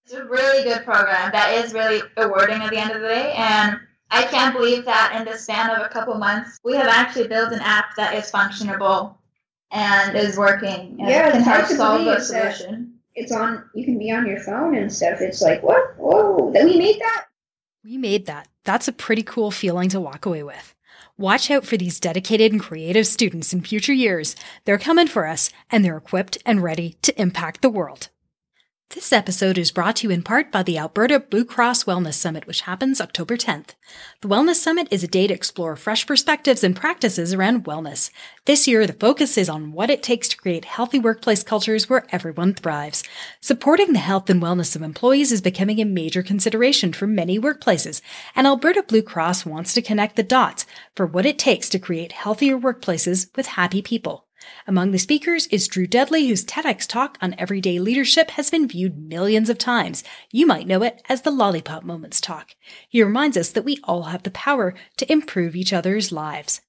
It's 0.05 0.13
a 0.13 0.25
really 0.25 0.63
good 0.63 0.85
program 0.85 1.31
that 1.31 1.53
is 1.53 1.73
really 1.73 2.01
rewarding 2.17 2.61
at 2.61 2.69
the 2.69 2.77
end 2.77 2.91
of 2.91 3.01
the 3.01 3.07
day. 3.07 3.33
And 3.35 3.79
I 4.11 4.23
can't 4.23 4.55
believe 4.55 4.85
that 4.85 5.15
in 5.17 5.25
the 5.25 5.37
span 5.37 5.69
of 5.71 5.85
a 5.85 5.89
couple 5.89 6.15
months, 6.15 6.59
we 6.63 6.75
have 6.75 6.87
actually 6.87 7.27
built 7.27 7.51
an 7.53 7.61
app 7.61 7.95
that 7.95 8.15
is 8.15 8.31
functionable 8.31 9.15
and 9.71 10.15
is 10.17 10.37
working 10.37 10.97
and 10.99 11.09
Yeah, 11.09 11.31
can 11.31 11.41
help 11.41 11.65
solve 11.67 12.05
that- 12.05 12.23
solution. 12.23 12.98
It's 13.19 13.31
on. 13.31 13.69
You 13.75 13.85
can 13.85 13.99
be 13.99 14.11
on 14.11 14.25
your 14.25 14.39
phone 14.39 14.75
and 14.75 14.91
stuff. 14.91 15.19
It's 15.21 15.41
like 15.41 15.61
what? 15.61 15.95
Whoa! 15.97 16.51
That 16.53 16.63
we 16.63 16.77
made 16.77 16.99
that. 16.99 17.25
We 17.83 17.97
made 17.97 18.25
that. 18.25 18.47
That's 18.63 18.87
a 18.87 18.93
pretty 18.93 19.23
cool 19.23 19.51
feeling 19.51 19.89
to 19.89 19.99
walk 19.99 20.25
away 20.25 20.43
with. 20.43 20.75
Watch 21.17 21.51
out 21.51 21.65
for 21.65 21.75
these 21.75 21.99
dedicated 21.99 22.53
and 22.53 22.61
creative 22.61 23.05
students 23.05 23.53
in 23.53 23.61
future 23.61 23.93
years. 23.93 24.35
They're 24.63 24.77
coming 24.77 25.07
for 25.07 25.27
us, 25.27 25.49
and 25.69 25.83
they're 25.83 25.97
equipped 25.97 26.37
and 26.45 26.63
ready 26.63 26.95
to 27.01 27.21
impact 27.21 27.61
the 27.61 27.69
world. 27.69 28.09
This 28.95 29.13
episode 29.13 29.59
is 29.59 29.69
brought 29.69 29.97
to 29.97 30.07
you 30.07 30.11
in 30.11 30.23
part 30.23 30.51
by 30.51 30.63
the 30.63 30.79
Alberta 30.79 31.19
Blue 31.19 31.45
Cross 31.45 31.83
Wellness 31.83 32.15
Summit, 32.15 32.47
which 32.47 32.61
happens 32.61 32.99
October 32.99 33.37
10th. 33.37 33.75
The 34.21 34.27
Wellness 34.27 34.55
Summit 34.55 34.87
is 34.89 35.03
a 35.03 35.07
day 35.07 35.27
to 35.27 35.33
explore 35.33 35.75
fresh 35.75 36.07
perspectives 36.07 36.63
and 36.63 36.75
practices 36.75 37.31
around 37.31 37.65
wellness. 37.65 38.09
This 38.45 38.67
year, 38.67 38.87
the 38.87 38.93
focus 38.93 39.37
is 39.37 39.47
on 39.47 39.73
what 39.73 39.91
it 39.91 40.01
takes 40.01 40.27
to 40.29 40.37
create 40.37 40.65
healthy 40.65 40.97
workplace 40.97 41.43
cultures 41.43 41.87
where 41.87 42.07
everyone 42.11 42.55
thrives. 42.55 43.03
Supporting 43.41 43.93
the 43.93 43.99
health 43.99 44.27
and 44.27 44.41
wellness 44.41 44.75
of 44.75 44.81
employees 44.81 45.31
is 45.31 45.39
becoming 45.39 45.79
a 45.79 45.85
major 45.85 46.23
consideration 46.23 46.91
for 46.91 47.05
many 47.05 47.39
workplaces, 47.39 48.01
and 48.35 48.47
Alberta 48.47 48.81
Blue 48.81 49.03
Cross 49.03 49.45
wants 49.45 49.71
to 49.75 49.83
connect 49.83 50.15
the 50.15 50.23
dots 50.23 50.65
for 50.95 51.05
what 51.05 51.27
it 51.27 51.37
takes 51.37 51.69
to 51.69 51.77
create 51.77 52.11
healthier 52.11 52.57
workplaces 52.57 53.27
with 53.35 53.45
happy 53.45 53.83
people. 53.83 54.25
Among 54.67 54.91
the 54.91 54.99
speakers 54.99 55.47
is 55.47 55.67
Drew 55.67 55.87
Dudley, 55.87 56.27
whose 56.27 56.45
TEDx 56.45 56.87
talk 56.87 57.17
on 57.21 57.35
everyday 57.37 57.79
leadership 57.79 58.31
has 58.31 58.49
been 58.49 58.67
viewed 58.67 58.97
millions 58.97 59.49
of 59.49 59.57
times. 59.57 60.03
You 60.31 60.45
might 60.45 60.67
know 60.67 60.83
it 60.83 61.01
as 61.09 61.23
the 61.23 61.31
Lollipop 61.31 61.83
Moments 61.83 62.21
talk. 62.21 62.55
He 62.87 63.03
reminds 63.03 63.37
us 63.37 63.49
that 63.49 63.65
we 63.65 63.79
all 63.83 64.03
have 64.03 64.23
the 64.23 64.31
power 64.31 64.75
to 64.97 65.11
improve 65.11 65.55
each 65.55 65.73
other's 65.73 66.11
lives. 66.11 66.61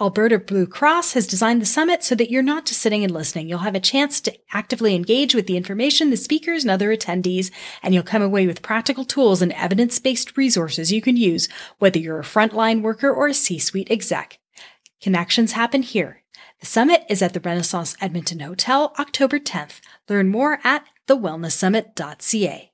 Alberta 0.00 0.38
Blue 0.38 0.66
Cross 0.66 1.14
has 1.14 1.26
designed 1.26 1.60
the 1.60 1.66
summit 1.66 2.04
so 2.04 2.14
that 2.14 2.30
you're 2.30 2.42
not 2.42 2.66
just 2.66 2.80
sitting 2.80 3.02
and 3.02 3.12
listening. 3.12 3.48
You'll 3.48 3.58
have 3.58 3.74
a 3.74 3.80
chance 3.80 4.20
to 4.20 4.34
actively 4.52 4.94
engage 4.94 5.34
with 5.34 5.48
the 5.48 5.56
information, 5.56 6.10
the 6.10 6.16
speakers, 6.16 6.62
and 6.62 6.70
other 6.70 6.96
attendees, 6.96 7.50
and 7.82 7.92
you'll 7.92 8.04
come 8.04 8.22
away 8.22 8.46
with 8.46 8.62
practical 8.62 9.04
tools 9.04 9.42
and 9.42 9.52
evidence 9.54 9.98
based 9.98 10.36
resources 10.36 10.92
you 10.92 11.02
can 11.02 11.16
use, 11.16 11.48
whether 11.78 11.98
you're 11.98 12.20
a 12.20 12.24
frontline 12.24 12.82
worker 12.82 13.10
or 13.12 13.26
a 13.26 13.34
C 13.34 13.58
suite 13.58 13.90
exec. 13.90 14.37
Connections 15.00 15.52
happen 15.52 15.82
here. 15.82 16.22
The 16.60 16.66
summit 16.66 17.04
is 17.08 17.22
at 17.22 17.32
the 17.32 17.40
Renaissance 17.40 17.96
Edmonton 18.00 18.40
Hotel, 18.40 18.92
October 18.98 19.38
10th. 19.38 19.80
Learn 20.08 20.28
more 20.28 20.58
at 20.64 20.84
thewellnesssummit.ca. 21.06 22.72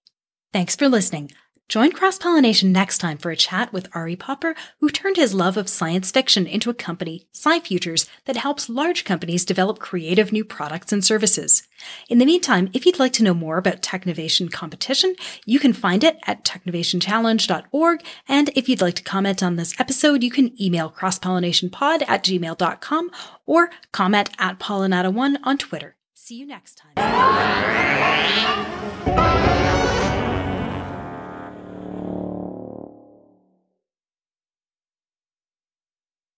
Thanks 0.53 0.77
for 0.77 0.89
listening. 0.89 1.31
Join 1.67 1.93
Cross 1.93 2.19
Pollination 2.19 2.73
next 2.73 2.99
time 2.99 3.17
for 3.17 3.31
a 3.31 3.37
chat 3.37 3.73
with 3.73 3.89
Ari 3.95 4.17
Popper, 4.17 4.55
who 4.81 4.91
turned 4.91 5.17
his 5.17 5.33
love 5.33 5.57
of 5.57 5.69
science 5.69 6.11
fiction 6.11 6.47
into 6.47 6.69
a 6.69 6.75
company, 6.75 7.27
SciFutures, 7.33 8.07
that 8.27 8.37
helps 8.37 8.69
large 8.69 9.05
companies 9.05 9.47
develop 9.47 9.79
creative 9.79 10.31
new 10.31 10.45
products 10.45 10.93
and 10.93 11.03
services. 11.03 11.67
In 12.09 12.19
the 12.19 12.27
meantime, 12.27 12.69
if 12.75 12.85
you'd 12.85 12.99
like 12.99 13.15
to 13.15 13.23
know 13.23 13.33
more 13.33 13.57
about 13.57 13.81
Technovation 13.81 14.53
competition, 14.53 15.15
you 15.47 15.59
can 15.59 15.73
find 15.73 16.05
it 16.05 16.19
at 16.27 16.45
technovationchallenge.org. 16.45 18.05
And 18.29 18.51
if 18.55 18.69
you'd 18.69 18.83
like 18.83 18.97
to 18.97 19.03
comment 19.03 19.43
on 19.43 19.57
this 19.57 19.79
episode, 19.81 20.23
you 20.23 20.31
can 20.31 20.61
email 20.63 20.91
crosspollination.pod 20.91 22.03
at 22.07 22.23
gmail.com 22.25 23.11
or 23.47 23.71
comment 23.91 24.31
at 24.39 24.59
pollinata1 24.59 25.39
on 25.43 25.57
Twitter. 25.57 25.97
See 26.13 26.37
you 26.37 26.47
next 26.47 26.81
time. 26.97 28.54